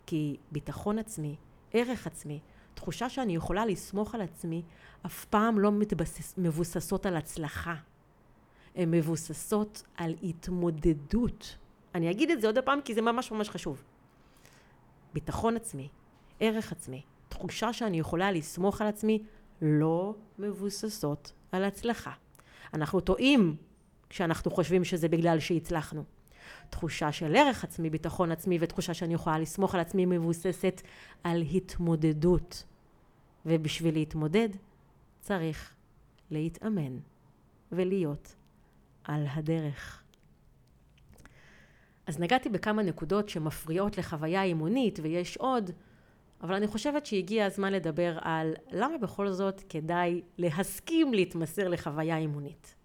כי 0.05 0.37
ביטחון 0.51 0.99
עצמי, 0.99 1.35
ערך 1.73 2.07
עצמי, 2.07 2.39
תחושה 2.73 3.09
שאני 3.09 3.35
יכולה 3.35 3.65
לסמוך 3.65 4.15
על 4.15 4.21
עצמי, 4.21 4.63
אף 5.05 5.25
פעם 5.25 5.59
לא 5.59 5.71
מתבסס, 5.71 6.33
מבוססות 6.37 7.05
על 7.05 7.15
הצלחה. 7.15 7.75
הן 8.75 8.91
מבוססות 8.91 9.83
על 9.97 10.15
התמודדות. 10.23 11.57
אני 11.95 12.11
אגיד 12.11 12.31
את 12.31 12.41
זה 12.41 12.47
עוד 12.47 12.59
פעם 12.59 12.81
כי 12.81 12.93
זה 12.93 13.01
ממש 13.01 13.31
ממש 13.31 13.49
חשוב. 13.49 13.83
ביטחון 15.13 15.55
עצמי, 15.55 15.89
ערך 16.39 16.71
עצמי, 16.71 17.01
תחושה 17.29 17.73
שאני 17.73 17.99
יכולה 17.99 18.31
לסמוך 18.31 18.81
על 18.81 18.87
עצמי, 18.87 19.23
לא 19.61 20.15
מבוססות 20.39 21.31
על 21.51 21.63
הצלחה. 21.63 22.11
אנחנו 22.73 22.99
טועים 22.99 23.55
כשאנחנו 24.09 24.51
חושבים 24.51 24.83
שזה 24.83 25.07
בגלל 25.07 25.39
שהצלחנו. 25.39 26.03
תחושה 26.69 27.11
של 27.11 27.35
ערך 27.35 27.63
עצמי, 27.63 27.89
ביטחון 27.89 28.31
עצמי 28.31 28.57
ותחושה 28.61 28.93
שאני 28.93 29.13
יכולה 29.13 29.39
לסמוך 29.39 29.75
על 29.75 29.81
עצמי 29.81 30.05
מבוססת 30.05 30.81
על 31.23 31.41
התמודדות. 31.41 32.63
ובשביל 33.45 33.93
להתמודד 33.93 34.49
צריך 35.21 35.73
להתאמן 36.31 36.97
ולהיות 37.71 38.35
על 39.03 39.25
הדרך. 39.29 40.03
אז 42.07 42.19
נגעתי 42.19 42.49
בכמה 42.49 42.83
נקודות 42.83 43.29
שמפריעות 43.29 43.97
לחוויה 43.97 44.43
אימונית 44.43 44.99
ויש 45.03 45.37
עוד, 45.37 45.71
אבל 46.45 46.53
אני 46.55 46.67
חושבת 46.67 47.05
שהגיע 47.05 47.45
הזמן 47.45 47.73
לדבר 47.73 48.17
על 48.21 48.53
למה 48.71 48.97
בכל 48.97 49.31
זאת 49.31 49.61
כדאי 49.69 50.21
להסכים 50.37 51.13
להתמסר 51.13 51.67
לחוויה 51.67 52.17
אימונית. 52.17 52.75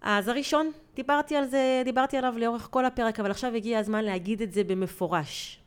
אז 0.00 0.28
הראשון, 0.28 0.70
דיברתי 0.94 1.36
על 1.36 1.44
זה, 1.46 1.82
דיברתי 1.84 2.16
עליו 2.16 2.34
לאורך 2.38 2.68
כל 2.70 2.84
הפרק, 2.84 3.20
אבל 3.20 3.30
עכשיו 3.30 3.54
הגיע 3.54 3.78
הזמן 3.78 4.04
להגיד 4.04 4.42
את 4.42 4.52
זה 4.52 4.64
במפורש. 4.64 5.60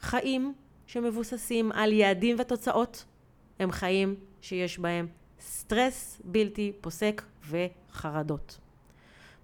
חיים 0.00 0.54
שמבוססים 0.86 1.72
על 1.72 1.92
יעדים 1.92 2.36
ותוצאות 2.38 3.04
הם 3.58 3.72
חיים 3.72 4.14
שיש 4.40 4.78
בהם 4.78 5.06
סטרס 5.40 6.20
בלתי 6.24 6.72
פוסק 6.80 7.22
וחרדות. 7.48 8.58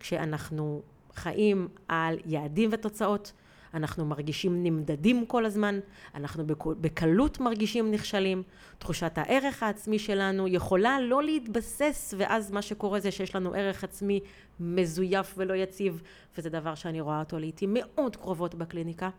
כשאנחנו 0.01 0.83
חיים 1.15 1.69
על 1.89 2.19
יעדים 2.27 2.71
ותוצאות, 2.73 3.33
אנחנו 3.75 4.05
מרגישים 4.05 4.63
נמדדים 4.63 5.27
כל 5.27 5.45
הזמן, 5.45 5.81
אנחנו 6.15 6.45
בקלות 6.81 7.41
מרגישים 7.41 7.91
נכשלים, 7.91 8.43
תחושת 8.79 9.13
הערך 9.19 9.63
העצמי 9.63 9.99
שלנו 9.99 10.49
יכולה 10.49 11.01
לא 11.01 11.23
להתבסס, 11.23 12.15
ואז 12.19 12.51
מה 12.51 12.63
שקורה 12.63 13.01
זה 13.01 13.11
שיש 13.11 13.37
לנו 13.37 13.55
ערך 13.55 13.85
עצמי 13.85 14.21
מזויף 14.61 15.35
ולא 15.37 15.55
יציב, 15.55 16.03
וזה 16.39 16.51
דבר 16.51 16.75
שאני 16.75 17.01
רואה 17.01 17.21
אותו 17.21 17.39
לעיתים 17.39 17.71
מאוד 17.75 18.17
קרובות 18.17 18.55
בקליניקה. 18.55 19.11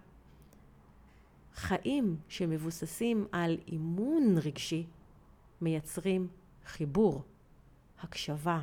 חיים 1.56 2.16
שמבוססים 2.30 3.28
על 3.32 3.58
אימון 3.68 4.36
רגשי 4.44 4.86
מייצרים 5.62 6.28
חיבור, 6.66 7.24
הקשבה, 8.02 8.60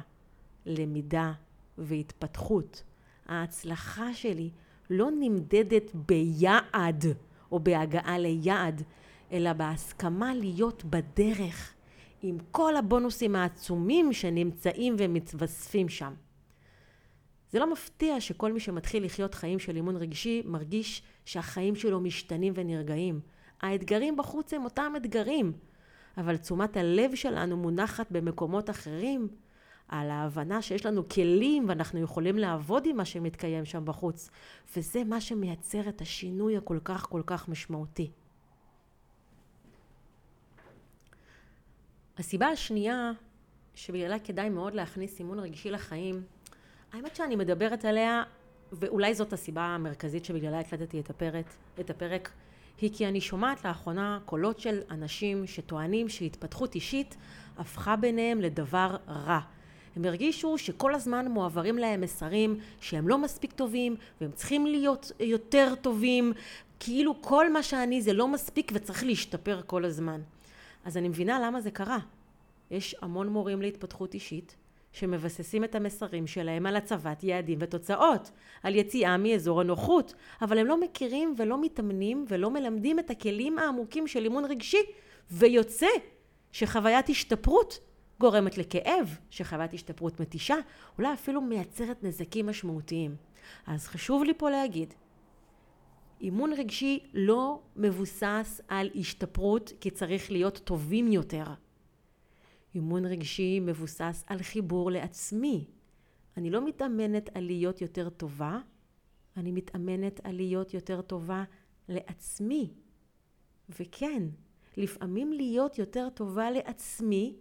למידה 0.66 1.32
והתפתחות. 1.78 2.82
ההצלחה 3.26 4.14
שלי 4.14 4.50
לא 4.90 5.10
נמדדת 5.20 5.90
ביעד 5.94 7.04
או 7.52 7.60
בהגעה 7.60 8.18
ליעד, 8.18 8.82
אלא 9.32 9.52
בהסכמה 9.52 10.34
להיות 10.34 10.84
בדרך 10.84 11.74
עם 12.22 12.38
כל 12.50 12.76
הבונוסים 12.76 13.36
העצומים 13.36 14.12
שנמצאים 14.12 14.96
ומתווספים 14.98 15.88
שם. 15.88 16.14
זה 17.52 17.58
לא 17.58 17.72
מפתיע 17.72 18.20
שכל 18.20 18.52
מי 18.52 18.60
שמתחיל 18.60 19.04
לחיות 19.04 19.34
חיים 19.34 19.58
של 19.58 19.76
אימון 19.76 19.96
רגשי 19.96 20.42
מרגיש 20.44 21.02
שהחיים 21.24 21.76
שלו 21.76 22.00
משתנים 22.00 22.52
ונרגעים. 22.56 23.20
האתגרים 23.62 24.16
בחוץ 24.16 24.52
הם 24.52 24.64
אותם 24.64 24.92
אתגרים, 24.96 25.52
אבל 26.16 26.36
תשומת 26.36 26.76
הלב 26.76 27.14
שלנו 27.14 27.56
מונחת 27.56 28.06
במקומות 28.10 28.70
אחרים, 28.70 29.28
על 29.88 30.10
ההבנה 30.10 30.62
שיש 30.62 30.86
לנו 30.86 31.08
כלים 31.08 31.64
ואנחנו 31.68 32.00
יכולים 32.00 32.38
לעבוד 32.38 32.86
עם 32.86 32.96
מה 32.96 33.04
שמתקיים 33.04 33.64
שם 33.64 33.84
בחוץ, 33.84 34.30
וזה 34.76 35.04
מה 35.04 35.20
שמייצר 35.20 35.88
את 35.88 36.00
השינוי 36.00 36.56
הכל 36.56 36.78
כך 36.84 37.02
כל 37.02 37.22
כך 37.26 37.48
משמעותי. 37.48 38.10
הסיבה 42.18 42.46
השנייה 42.46 43.12
שבגללה 43.74 44.18
כדאי 44.18 44.48
מאוד 44.48 44.74
להכניס 44.74 45.18
אימון 45.18 45.38
רגשי 45.38 45.70
לחיים, 45.70 46.22
האמת 46.92 47.16
שאני 47.16 47.36
מדברת 47.36 47.84
עליה, 47.84 48.22
ואולי 48.72 49.14
זאת 49.14 49.32
הסיבה 49.32 49.62
המרכזית 49.62 50.24
שבגללה 50.24 50.60
הקלטתי 50.60 51.00
את 51.00 51.10
הפרק, 51.10 51.46
את 51.80 51.90
הפרק, 51.90 52.30
היא 52.80 52.90
כי 52.94 53.06
אני 53.08 53.20
שומעת 53.20 53.64
לאחרונה 53.64 54.18
קולות 54.24 54.60
של 54.60 54.80
אנשים 54.90 55.46
שטוענים 55.46 56.08
שהתפתחות 56.08 56.74
אישית 56.74 57.16
הפכה 57.58 57.96
ביניהם 57.96 58.40
לדבר 58.40 58.96
רע. 59.08 59.40
הם 59.98 60.04
הרגישו 60.04 60.58
שכל 60.58 60.94
הזמן 60.94 61.28
מועברים 61.28 61.78
להם 61.78 62.00
מסרים 62.00 62.58
שהם 62.80 63.08
לא 63.08 63.18
מספיק 63.18 63.52
טובים 63.52 63.96
והם 64.20 64.30
צריכים 64.30 64.66
להיות 64.66 65.12
יותר 65.20 65.74
טובים, 65.74 66.32
כאילו 66.80 67.22
כל 67.22 67.52
מה 67.52 67.62
שאני 67.62 68.02
זה 68.02 68.12
לא 68.12 68.28
מספיק 68.28 68.72
וצריך 68.74 69.04
להשתפר 69.04 69.60
כל 69.66 69.84
הזמן. 69.84 70.20
אז 70.84 70.96
אני 70.96 71.08
מבינה 71.08 71.40
למה 71.46 71.60
זה 71.60 71.70
קרה. 71.70 71.98
יש 72.70 72.96
המון 73.02 73.28
מורים 73.28 73.62
להתפתחות 73.62 74.14
אישית 74.14 74.56
שמבססים 74.92 75.64
את 75.64 75.74
המסרים 75.74 76.26
שלהם 76.26 76.66
על 76.66 76.76
הצבת 76.76 77.24
יעדים 77.24 77.58
ותוצאות, 77.60 78.30
על 78.62 78.74
יציאה 78.74 79.16
מאזור 79.16 79.60
הנוחות, 79.60 80.14
אבל 80.42 80.58
הם 80.58 80.66
לא 80.66 80.80
מכירים 80.80 81.34
ולא 81.38 81.60
מתאמנים 81.60 82.24
ולא 82.28 82.50
מלמדים 82.50 82.98
את 82.98 83.10
הכלים 83.10 83.58
העמוקים 83.58 84.06
של 84.06 84.24
אימון 84.24 84.44
רגשי, 84.44 84.82
ויוצא 85.30 85.86
שחוויית 86.52 87.08
השתפרות 87.08 87.87
גורמת 88.20 88.58
לכאב, 88.58 89.18
שחוויית 89.30 89.74
השתפרות 89.74 90.20
מתישה, 90.20 90.56
אולי 90.98 91.12
אפילו 91.12 91.40
מייצרת 91.40 92.04
נזקים 92.04 92.46
משמעותיים. 92.46 93.16
אז 93.66 93.86
חשוב 93.86 94.24
לי 94.24 94.34
פה 94.36 94.50
להגיד, 94.50 94.94
אימון 96.20 96.52
רגשי 96.52 96.98
לא 97.14 97.60
מבוסס 97.76 98.60
על 98.68 98.90
השתפרות 98.94 99.72
כי 99.80 99.90
צריך 99.90 100.30
להיות 100.30 100.58
טובים 100.58 101.12
יותר. 101.12 101.44
אימון 102.74 103.06
רגשי 103.06 103.60
מבוסס 103.60 104.24
על 104.26 104.42
חיבור 104.42 104.90
לעצמי. 104.90 105.64
אני 106.36 106.50
לא 106.50 106.66
מתאמנת 106.66 107.36
על 107.36 107.44
להיות 107.44 107.80
יותר 107.80 108.08
טובה, 108.08 108.58
אני 109.36 109.52
מתאמנת 109.52 110.20
על 110.24 110.36
להיות 110.36 110.74
יותר 110.74 111.00
טובה 111.00 111.44
לעצמי. 111.88 112.70
וכן, 113.80 114.22
לפעמים 114.76 115.32
להיות 115.32 115.78
יותר 115.78 116.08
טובה 116.14 116.50
לעצמי 116.50 117.36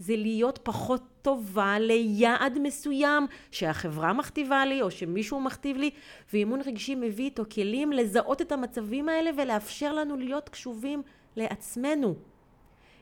זה 0.00 0.16
להיות 0.16 0.58
פחות 0.62 1.02
טובה 1.22 1.78
ליעד 1.78 2.58
מסוים 2.62 3.26
שהחברה 3.50 4.12
מכתיבה 4.12 4.66
לי 4.66 4.82
או 4.82 4.90
שמישהו 4.90 5.40
מכתיב 5.40 5.76
לי 5.76 5.90
ואימון 6.32 6.60
רגשי 6.66 6.94
מביא 6.94 7.24
איתו 7.24 7.42
כלים 7.54 7.92
לזהות 7.92 8.42
את 8.42 8.52
המצבים 8.52 9.08
האלה 9.08 9.30
ולאפשר 9.36 9.92
לנו 9.92 10.16
להיות 10.16 10.48
קשובים 10.48 11.02
לעצמנו. 11.36 12.14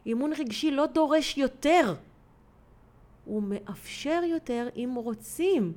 אימון 0.07 0.33
רגשי 0.39 0.71
לא 0.71 0.87
דורש 0.87 1.39
יותר, 1.39 1.95
הוא 3.25 3.43
מאפשר 3.43 4.21
יותר 4.25 4.69
אם 4.77 4.95
רוצים, 4.95 5.73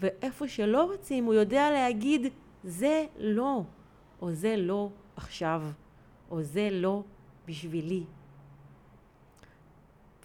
ואיפה 0.00 0.48
שלא 0.48 0.84
רוצים 0.84 1.24
הוא 1.24 1.34
יודע 1.34 1.70
להגיד 1.70 2.26
זה 2.64 3.04
לא, 3.18 3.62
או 4.22 4.32
זה 4.32 4.56
לא 4.56 4.90
עכשיו, 5.16 5.62
או 6.30 6.42
זה 6.42 6.68
לא 6.72 7.02
בשבילי. 7.46 8.04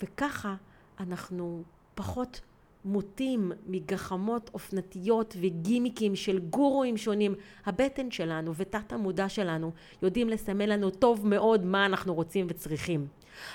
וככה 0.04 0.56
אנחנו 1.00 1.64
פחות 1.96 2.42
מוטים 2.86 3.52
מגחמות 3.68 4.50
אופנתיות 4.54 5.36
וגימיקים 5.42 6.16
של 6.16 6.40
גורואים 6.40 6.98
שונים. 6.98 7.36
הבטן 7.66 8.12
שלנו 8.12 8.56
ותת 8.56 8.94
המודע 8.94 9.30
שלנו 9.30 9.72
יודעים 10.02 10.30
לסמן 10.30 10.70
לנו 10.70 10.90
טוב 10.90 11.28
מאוד 11.28 11.66
מה 11.66 11.86
אנחנו 11.86 12.14
רוצים 12.14 12.48
וצריכים. 12.50 13.08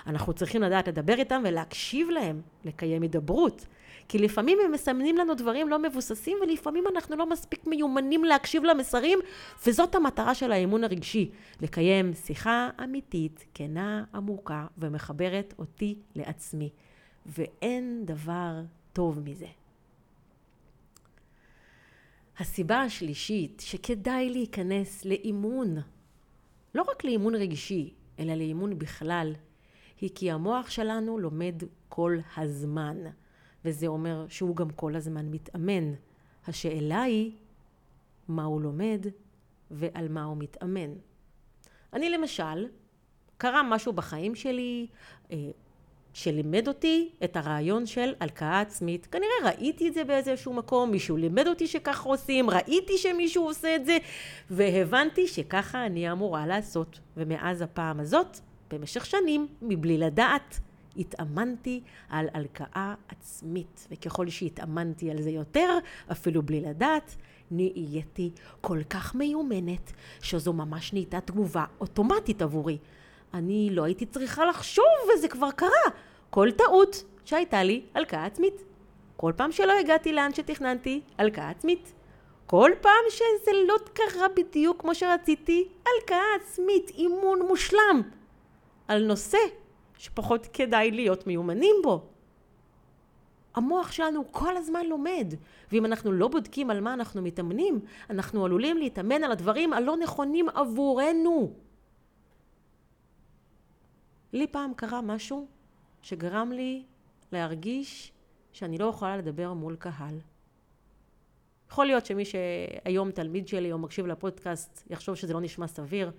אנחנו 0.06 0.32
צריכים 0.32 0.62
לדעת 0.62 0.88
לדבר 0.88 1.14
איתם 1.14 1.42
ולהקשיב 1.44 2.10
להם, 2.10 2.40
לקיים 2.64 3.02
הידברות. 3.02 3.66
כי 4.08 4.18
לפעמים 4.18 4.58
הם 4.64 4.72
מסמנים 4.72 5.16
לנו 5.16 5.34
דברים 5.34 5.68
לא 5.68 5.78
מבוססים 5.78 6.38
ולפעמים 6.42 6.84
אנחנו 6.94 7.16
לא 7.16 7.26
מספיק 7.26 7.66
מיומנים 7.66 8.24
להקשיב 8.24 8.64
למסרים 8.64 9.18
וזאת 9.66 9.94
המטרה 9.94 10.34
של 10.34 10.52
האמון 10.52 10.84
הרגשי, 10.84 11.30
לקיים 11.60 12.14
שיחה 12.14 12.70
אמיתית, 12.84 13.44
כנה, 13.54 14.04
עמוקה 14.14 14.66
ומחברת 14.78 15.54
אותי 15.58 15.98
לעצמי. 16.14 16.70
ואין 17.26 18.02
דבר 18.04 18.60
טוב 18.92 19.20
מזה. 19.20 19.46
הסיבה 22.38 22.80
השלישית 22.80 23.62
שכדאי 23.66 24.30
להיכנס 24.30 25.04
לאימון, 25.04 25.76
לא 26.74 26.82
רק 26.82 27.04
לאימון 27.04 27.34
רגשי, 27.34 27.94
אלא 28.18 28.34
לאימון 28.34 28.78
בכלל, 28.78 29.34
היא 30.00 30.10
כי 30.14 30.30
המוח 30.30 30.70
שלנו 30.70 31.18
לומד 31.18 31.62
כל 31.88 32.18
הזמן, 32.36 32.96
וזה 33.66 33.86
אומר 33.86 34.26
שהוא 34.28 34.56
גם 34.56 34.70
כל 34.70 34.96
הזמן 34.96 35.26
מתאמן. 35.30 35.92
השאלה 36.46 37.02
היא 37.02 37.32
מה 38.28 38.44
הוא 38.44 38.60
לומד 38.60 39.06
ועל 39.70 40.08
מה 40.08 40.24
הוא 40.24 40.36
מתאמן. 40.36 40.90
אני 41.92 42.10
למשל, 42.10 42.66
קרה 43.38 43.62
משהו 43.62 43.92
בחיים 43.92 44.34
שלי, 44.34 44.86
אה, 45.30 45.36
שלימד 46.12 46.68
אותי 46.68 47.10
את 47.24 47.36
הרעיון 47.36 47.86
של 47.86 48.14
הלקאה 48.20 48.60
עצמית. 48.60 49.06
כנראה 49.06 49.34
ראיתי 49.44 49.88
את 49.88 49.94
זה 49.94 50.04
באיזשהו 50.04 50.52
מקום, 50.52 50.90
מישהו 50.90 51.16
לימד 51.16 51.46
אותי 51.46 51.66
שככה 51.66 52.08
עושים, 52.08 52.50
ראיתי 52.50 52.98
שמישהו 52.98 53.44
עושה 53.44 53.76
את 53.76 53.86
זה, 53.86 53.98
והבנתי 54.50 55.26
שככה 55.26 55.86
אני 55.86 56.12
אמורה 56.12 56.46
לעשות. 56.46 57.00
ומאז 57.16 57.62
הפעם 57.62 58.00
הזאת, 58.00 58.38
במשך 58.70 59.06
שנים, 59.06 59.46
מבלי 59.62 59.98
לדעת, 59.98 60.60
התאמנתי 60.98 61.80
על 62.08 62.28
הלקאה 62.34 62.94
עצמית. 63.08 63.88
וככל 63.90 64.28
שהתאמנתי 64.28 65.10
על 65.10 65.22
זה 65.22 65.30
יותר, 65.30 65.78
אפילו 66.12 66.42
בלי 66.42 66.60
לדעת, 66.60 67.16
נהייתי 67.50 68.30
כל 68.60 68.78
כך 68.90 69.14
מיומנת, 69.14 69.92
שזו 70.22 70.52
ממש 70.52 70.92
נהייתה 70.92 71.20
תגובה 71.20 71.64
אוטומטית 71.80 72.42
עבורי. 72.42 72.78
אני 73.34 73.68
לא 73.72 73.84
הייתי 73.84 74.06
צריכה 74.06 74.44
לחשוב 74.44 74.84
וזה 75.14 75.28
כבר 75.28 75.50
קרה. 75.50 75.86
כל 76.30 76.50
טעות 76.50 77.04
שהייתה 77.24 77.62
לי 77.62 77.82
הלקאה 77.94 78.26
עצמית. 78.26 78.62
כל 79.16 79.32
פעם 79.36 79.52
שלא 79.52 79.72
הגעתי 79.80 80.12
לאן 80.12 80.34
שתכננתי, 80.34 81.00
הלקאה 81.18 81.50
עצמית. 81.50 81.92
כל 82.46 82.70
פעם 82.80 83.04
שזה 83.08 83.50
לא 83.68 83.74
קרה 83.92 84.26
בדיוק 84.36 84.80
כמו 84.80 84.94
שרציתי, 84.94 85.68
הלקאה 85.86 86.24
עצמית, 86.40 86.90
אימון 86.90 87.42
מושלם. 87.48 88.02
על 88.88 89.06
נושא 89.06 89.38
שפחות 89.98 90.46
כדאי 90.52 90.90
להיות 90.90 91.26
מיומנים 91.26 91.76
בו. 91.82 92.08
המוח 93.54 93.92
שלנו 93.92 94.32
כל 94.32 94.56
הזמן 94.56 94.86
לומד, 94.86 95.34
ואם 95.72 95.86
אנחנו 95.86 96.12
לא 96.12 96.28
בודקים 96.28 96.70
על 96.70 96.80
מה 96.80 96.94
אנחנו 96.94 97.22
מתאמנים, 97.22 97.80
אנחנו 98.10 98.44
עלולים 98.44 98.76
להתאמן 98.76 99.24
על 99.24 99.32
הדברים 99.32 99.72
הלא 99.72 99.96
נכונים 99.96 100.48
עבורנו. 100.48 101.52
לי 104.32 104.46
פעם 104.46 104.74
קרה 104.76 105.00
משהו 105.00 105.46
שגרם 106.02 106.52
לי 106.52 106.84
להרגיש 107.32 108.12
שאני 108.52 108.78
לא 108.78 108.84
יכולה 108.84 109.16
לדבר 109.16 109.52
מול 109.52 109.76
קהל. 109.76 110.18
יכול 111.70 111.86
להיות 111.86 112.06
שמי 112.06 112.24
שהיום 112.24 113.10
תלמיד 113.10 113.48
שלי 113.48 113.72
או 113.72 113.78
מקשיב 113.78 114.06
לפודקאסט 114.06 114.82
יחשוב 114.90 115.14
שזה 115.14 115.34
לא 115.34 115.40
נשמע 115.40 115.66
סביר, 115.66 116.10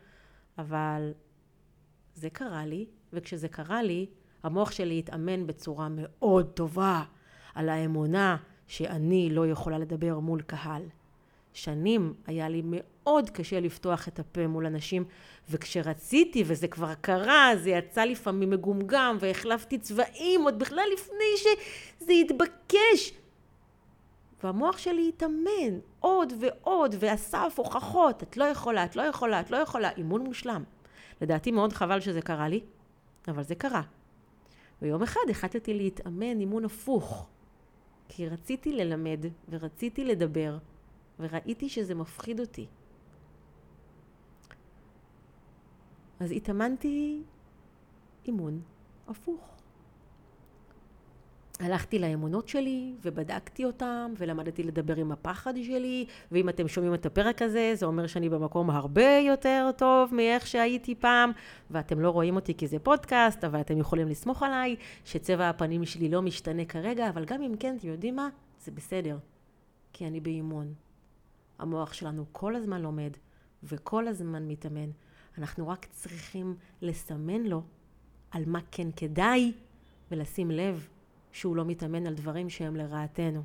אבל 0.58 1.12
זה 2.16 2.30
קרה 2.30 2.66
לי, 2.66 2.86
וכשזה 3.14 3.48
קרה 3.48 3.84
לי, 3.84 4.06
המוח 4.44 4.72
שלי 4.72 5.00
התאמן 5.00 5.48
בצורה 5.48 5.88
מאוד 5.92 6.46
טובה 6.54 7.04
על 7.56 7.70
האמונה 7.70 8.38
שאני 8.68 9.30
לא 9.32 9.48
יכולה 9.48 9.78
לדבר 9.78 10.20
מול 10.20 10.42
קהל. 10.42 10.82
שנים 11.54 12.14
היה 12.28 12.50
לי 12.50 12.62
מאוד 12.66 13.30
קשה 13.30 13.60
לפתוח 13.60 14.08
את 14.08 14.20
הפה 14.20 14.48
מול 14.48 14.66
אנשים, 14.66 15.04
וכשרציתי, 15.50 16.44
וזה 16.48 16.68
כבר 16.68 16.94
קרה, 17.02 17.52
זה 17.56 17.70
יצא 17.70 18.04
לפעמים 18.04 18.50
מגומגם, 18.50 19.18
והחלפתי 19.20 19.78
צבעים 19.78 20.42
עוד 20.44 20.60
בכלל 20.60 20.86
לפני 20.94 21.38
שזה 21.38 22.14
התבקש. 22.14 23.14
והמוח 24.44 24.78
שלי 24.78 25.12
התאמן 25.16 25.80
עוד 26.00 26.34
ועוד, 26.40 26.96
ואסף 27.00 27.54
הוכחות, 27.56 28.24
את 28.24 28.38
לא 28.38 28.44
יכולה, 28.44 28.86
את 28.86 28.96
לא 28.96 29.02
יכולה, 29.02 29.40
את 29.40 29.52
לא 29.52 29.58
יכולה, 29.58 29.90
אימון 29.98 30.22
מושלם. 30.22 30.64
לדעתי 31.22 31.52
מאוד 31.52 31.74
חבל 31.74 32.00
שזה 32.00 32.22
קרה 32.22 32.48
לי, 32.50 32.62
אבל 33.28 33.44
זה 33.44 33.56
קרה. 33.56 33.82
ויום 34.82 35.04
אחד 35.04 35.22
החלטתי 35.30 35.74
להתאמן 35.74 36.40
אימון 36.40 36.66
הפוך. 36.66 37.30
כי 38.10 38.28
רציתי 38.28 38.74
ללמד 38.74 39.20
ורציתי 39.50 40.06
לדבר, 40.06 40.58
וראיתי 41.20 41.70
שזה 41.70 41.96
מפחיד 41.96 42.40
אותי. 42.40 42.68
אז 46.20 46.32
התאמנתי 46.32 47.24
אימון 48.26 48.62
הפוך. 49.08 49.58
הלכתי 51.60 52.00
לאמונות 52.00 52.48
שלי 52.48 52.94
ובדקתי 53.02 53.66
אותם 53.66 54.14
ולמדתי 54.18 54.64
לדבר 54.64 54.96
עם 54.96 55.12
הפחד 55.12 55.54
שלי 55.64 56.06
ואם 56.32 56.50
אתם 56.50 56.68
שומעים 56.68 56.94
את 56.94 57.06
הפרק 57.06 57.42
הזה 57.42 57.72
זה 57.76 57.86
אומר 57.86 58.08
שאני 58.08 58.30
במקום 58.30 58.70
הרבה 58.70 59.20
יותר 59.28 59.70
טוב 59.78 60.14
מאיך 60.14 60.48
שהייתי 60.48 60.96
פעם 60.96 61.32
ואתם 61.72 62.00
לא 62.00 62.10
רואים 62.10 62.36
אותי 62.36 62.54
כי 62.54 62.68
זה 62.68 62.80
פודקאסט 62.80 63.44
אבל 63.44 63.62
אתם 63.62 63.78
יכולים 63.78 64.08
לסמוך 64.08 64.44
עליי 64.44 64.76
שצבע 65.06 65.50
הפנים 65.50 65.86
שלי 65.86 66.10
לא 66.10 66.22
משתנה 66.22 66.66
כרגע 66.66 67.10
אבל 67.10 67.26
גם 67.26 67.42
אם 67.42 67.54
כן 67.60 67.76
אתם 67.80 67.88
יודעים 67.88 68.16
מה? 68.16 68.30
זה 68.60 68.72
בסדר 68.72 69.18
כי 69.94 70.08
אני 70.08 70.20
באימון. 70.20 70.74
המוח 71.60 71.94
שלנו 71.94 72.26
כל 72.32 72.56
הזמן 72.56 72.82
לומד 72.82 73.12
וכל 73.64 74.08
הזמן 74.08 74.48
מתאמן. 74.48 74.90
אנחנו 75.38 75.68
רק 75.68 75.86
צריכים 75.86 76.56
לסמן 76.82 77.44
לו 77.44 77.62
על 78.32 78.44
מה 78.46 78.60
כן 78.72 78.88
כדאי 78.96 79.54
ולשים 80.12 80.52
לב 80.52 80.88
שהוא 81.32 81.56
לא 81.56 81.66
מתאמן 81.66 82.08
על 82.08 82.14
דברים 82.14 82.50
שהם 82.50 82.76
לרעתנו. 82.76 83.44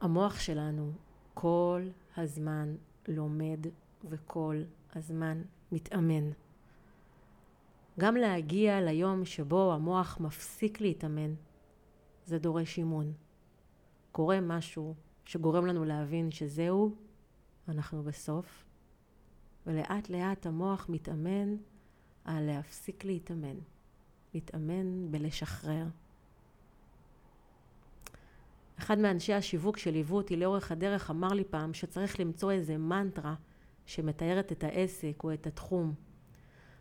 המוח 0.00 0.40
שלנו 0.40 0.92
כל 1.34 1.88
הזמן 2.16 2.74
לומד 3.08 3.66
וכל 4.04 4.62
הזמן 4.94 5.42
מתאמן. 5.72 6.30
גם 7.98 8.16
להגיע 8.16 8.80
ליום 8.80 9.24
שבו 9.24 9.72
המוח 9.72 10.20
מפסיק 10.20 10.80
להתאמן, 10.80 11.34
זה 12.26 12.38
דורש 12.38 12.78
אימון. 12.78 13.12
קורה 14.12 14.40
משהו 14.40 14.94
שגורם 15.24 15.66
לנו 15.66 15.84
להבין 15.84 16.30
שזהו, 16.30 16.94
אנחנו 17.68 18.02
בסוף, 18.02 18.64
ולאט 19.66 20.08
לאט 20.08 20.46
המוח 20.46 20.86
מתאמן 20.88 21.56
על 22.24 22.46
להפסיק 22.46 23.04
להתאמן. 23.04 23.56
להתאמן 24.34 25.10
בלשחרר. 25.10 25.86
אחד 28.78 28.98
מאנשי 28.98 29.32
השיווק 29.32 29.76
שליוו 29.76 30.16
אותי 30.16 30.36
לאורך 30.36 30.72
הדרך 30.72 31.10
אמר 31.10 31.28
לי 31.28 31.44
פעם 31.44 31.74
שצריך 31.74 32.20
למצוא 32.20 32.52
איזה 32.52 32.78
מנטרה 32.78 33.34
שמתארת 33.86 34.52
את 34.52 34.64
העסק 34.64 35.24
או 35.24 35.32
את 35.32 35.46
התחום. 35.46 35.94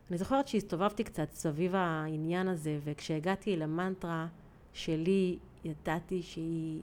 אני 0.10 0.18
זוכרת 0.18 0.48
שהסתובבתי 0.48 1.04
קצת 1.04 1.32
סביב 1.32 1.76
העניין 1.76 2.48
הזה 2.48 2.80
וכשהגעתי 2.84 3.56
למנטרה 3.56 4.28
שלי 4.74 5.38
ידעתי 5.64 6.22
שהיא 6.22 6.82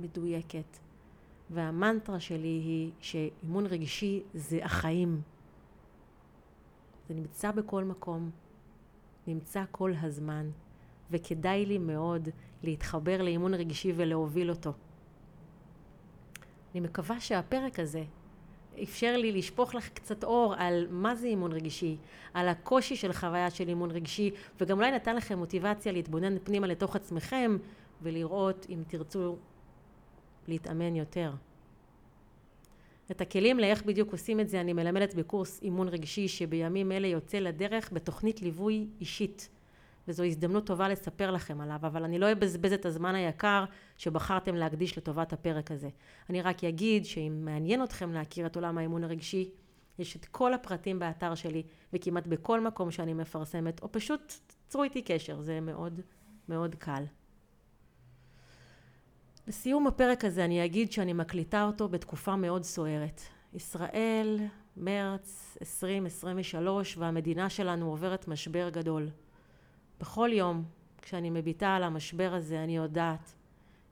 מדויקת 0.00 0.78
והמנטרה 1.50 2.20
שלי 2.20 2.48
היא 2.48 2.90
שאימון 3.00 3.66
רגשי 3.66 4.22
זה 4.34 4.64
החיים. 4.64 5.20
נמצא 7.14 7.52
בכל 7.52 7.84
מקום, 7.84 8.30
נמצא 9.26 9.64
כל 9.70 9.92
הזמן, 10.02 10.50
וכדאי 11.10 11.66
לי 11.66 11.78
מאוד 11.78 12.28
להתחבר 12.62 13.22
לאימון 13.22 13.54
רגשי 13.54 13.92
ולהוביל 13.96 14.50
אותו. 14.50 14.72
אני 16.72 16.80
מקווה 16.80 17.20
שהפרק 17.20 17.78
הזה 17.80 18.04
אפשר 18.82 19.16
לי 19.16 19.32
לשפוך 19.32 19.74
לך 19.74 19.88
קצת 19.88 20.24
אור 20.24 20.54
על 20.58 20.86
מה 20.90 21.14
זה 21.14 21.26
אימון 21.26 21.52
רגשי, 21.52 21.96
על 22.34 22.48
הקושי 22.48 22.96
של 22.96 23.12
חוויה 23.12 23.50
של 23.50 23.68
אימון 23.68 23.90
רגשי, 23.90 24.30
וגם 24.60 24.78
אולי 24.78 24.90
נתן 24.90 25.16
לכם 25.16 25.38
מוטיבציה 25.38 25.92
להתבונן 25.92 26.38
פנימה 26.38 26.66
לתוך 26.66 26.96
עצמכם 26.96 27.56
ולראות 28.02 28.66
אם 28.70 28.82
תרצו 28.88 29.36
להתאמן 30.48 30.96
יותר. 30.96 31.32
את 33.10 33.20
הכלים 33.20 33.58
לאיך 33.58 33.82
בדיוק 33.82 34.12
עושים 34.12 34.40
את 34.40 34.48
זה 34.48 34.60
אני 34.60 34.72
מלמדת 34.72 35.14
בקורס 35.14 35.62
אימון 35.62 35.88
רגשי 35.88 36.28
שבימים 36.28 36.92
אלה 36.92 37.06
יוצא 37.06 37.38
לדרך 37.38 37.92
בתוכנית 37.92 38.42
ליווי 38.42 38.86
אישית. 39.00 39.48
וזו 40.08 40.24
הזדמנות 40.24 40.66
טובה 40.66 40.88
לספר 40.88 41.30
לכם 41.30 41.60
עליו, 41.60 41.78
אבל 41.82 42.04
אני 42.04 42.18
לא 42.18 42.32
אבזבז 42.32 42.72
את 42.72 42.86
הזמן 42.86 43.14
היקר 43.14 43.64
שבחרתם 43.96 44.54
להקדיש 44.54 44.98
לטובת 44.98 45.32
הפרק 45.32 45.70
הזה. 45.70 45.88
אני 46.30 46.42
רק 46.42 46.64
אגיד 46.64 47.04
שאם 47.04 47.40
מעניין 47.44 47.82
אתכם 47.82 48.12
להכיר 48.12 48.46
את 48.46 48.56
עולם 48.56 48.78
האימון 48.78 49.04
הרגשי, 49.04 49.50
יש 49.98 50.16
את 50.16 50.24
כל 50.24 50.54
הפרטים 50.54 50.98
באתר 50.98 51.34
שלי, 51.34 51.62
וכמעט 51.92 52.26
בכל 52.26 52.60
מקום 52.60 52.90
שאני 52.90 53.14
מפרסמת, 53.14 53.82
או 53.82 53.92
פשוט 53.92 54.32
צרו 54.68 54.82
איתי 54.82 55.02
קשר, 55.02 55.40
זה 55.40 55.60
מאוד 55.60 56.00
מאוד 56.48 56.74
קל. 56.74 57.04
לסיום 59.46 59.86
הפרק 59.86 60.24
הזה 60.24 60.44
אני 60.44 60.64
אגיד 60.64 60.92
שאני 60.92 61.12
מקליטה 61.12 61.64
אותו 61.64 61.88
בתקופה 61.88 62.36
מאוד 62.36 62.62
סוערת. 62.62 63.20
ישראל, 63.54 64.38
מרץ 64.76 65.58
2023, 65.60 66.96
והמדינה 66.96 67.50
שלנו 67.50 67.90
עוברת 67.90 68.28
משבר 68.28 68.68
גדול. 68.68 69.08
בכל 70.00 70.30
יום, 70.32 70.64
כשאני 71.02 71.30
מביטה 71.30 71.74
על 71.74 71.82
המשבר 71.82 72.34
הזה, 72.34 72.64
אני 72.64 72.76
יודעת 72.76 73.34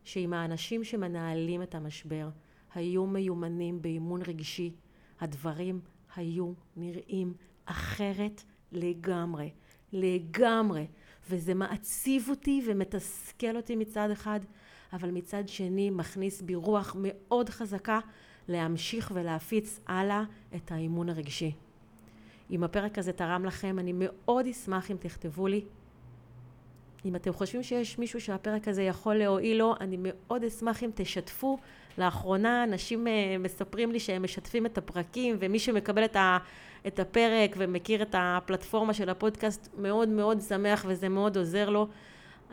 שאם 0.05 0.33
האנשים 0.33 0.85
שמנהלים 0.85 1.63
את 1.63 1.75
המשבר 1.75 2.29
היו 2.75 3.07
מיומנים 3.07 3.83
באימון 3.83 4.23
רגשי, 4.27 4.73
הדברים 5.21 5.81
היו 6.17 6.53
נראים 6.77 7.35
אחרת 7.65 8.43
לגמרי. 8.73 9.51
לגמרי. 9.93 10.87
וזה 11.31 11.55
מעציב 11.55 12.27
אותי 12.31 12.63
ומתסכל 12.67 13.57
אותי 13.57 13.77
מצד 13.77 14.11
אחד, 14.11 14.41
אבל 14.93 15.11
מצד 15.11 15.49
שני 15.49 15.91
מכניס 15.91 16.43
בי 16.43 16.55
רוח 16.55 16.97
מאוד 16.99 17.49
חזקה 17.49 18.01
להמשיך 18.49 19.11
ולהפיץ 19.15 19.81
הלאה 19.87 20.23
את 20.57 20.73
האימון 20.73 21.09
הרגשי. 21.09 21.53
אם 22.51 22.65
הפרק 22.65 22.99
הזה 22.99 23.13
תרם 23.13 23.45
לכם, 23.45 23.79
אני 23.79 23.93
מאוד 23.95 24.47
אשמח 24.47 24.91
אם 24.91 24.97
תכתבו 25.01 25.47
לי. 25.47 25.65
אם 27.05 27.17
אתם 27.17 27.33
חושבים 27.33 27.63
שיש 27.63 27.99
מישהו 27.99 28.21
שהפרק 28.21 28.69
הזה 28.69 28.83
יכול 28.83 29.15
להועיל 29.15 29.59
לו, 29.59 29.75
אני 29.81 29.97
מאוד 30.01 30.45
אשמח 30.45 30.83
אם 30.83 30.91
תשתפו. 30.95 31.59
לאחרונה 31.99 32.65
אנשים 32.65 33.07
אה, 33.07 33.37
מספרים 33.39 33.93
לי 33.93 34.01
שהם 34.01 34.23
משתפים 34.23 34.67
את 34.67 34.79
הפרקים, 34.79 35.37
ומי 35.39 35.59
שמקבל 35.59 36.05
את, 36.05 36.17
ה, 36.17 36.39
את 36.87 36.99
הפרק 36.99 37.55
ומכיר 37.59 38.03
את 38.03 38.15
הפלטפורמה 38.19 38.95
של 38.95 39.09
הפודקאסט 39.09 39.69
מאוד 39.79 40.09
מאוד 40.09 40.41
שמח 40.41 40.85
וזה 40.89 41.09
מאוד 41.09 41.37
עוזר 41.37 41.71
לו. 41.71 41.89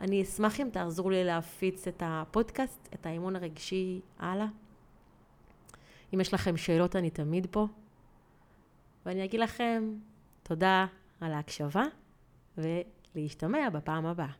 אני 0.00 0.22
אשמח 0.22 0.60
אם 0.60 0.68
תעזרו 0.72 1.10
לי 1.10 1.24
להפיץ 1.24 1.88
את 1.88 2.02
הפודקאסט, 2.06 2.88
את 2.94 3.06
האימון 3.06 3.36
הרגשי 3.36 4.00
הלאה. 4.18 4.46
אם 6.14 6.20
יש 6.20 6.34
לכם 6.34 6.56
שאלות, 6.56 6.96
אני 6.96 7.10
תמיד 7.10 7.46
פה. 7.50 7.66
ואני 9.06 9.24
אגיד 9.24 9.40
לכם 9.40 9.94
תודה 10.42 10.86
על 11.20 11.32
ההקשבה, 11.32 11.84
ולהשתמע 12.58 13.70
בפעם 13.70 14.06
הבאה. 14.06 14.32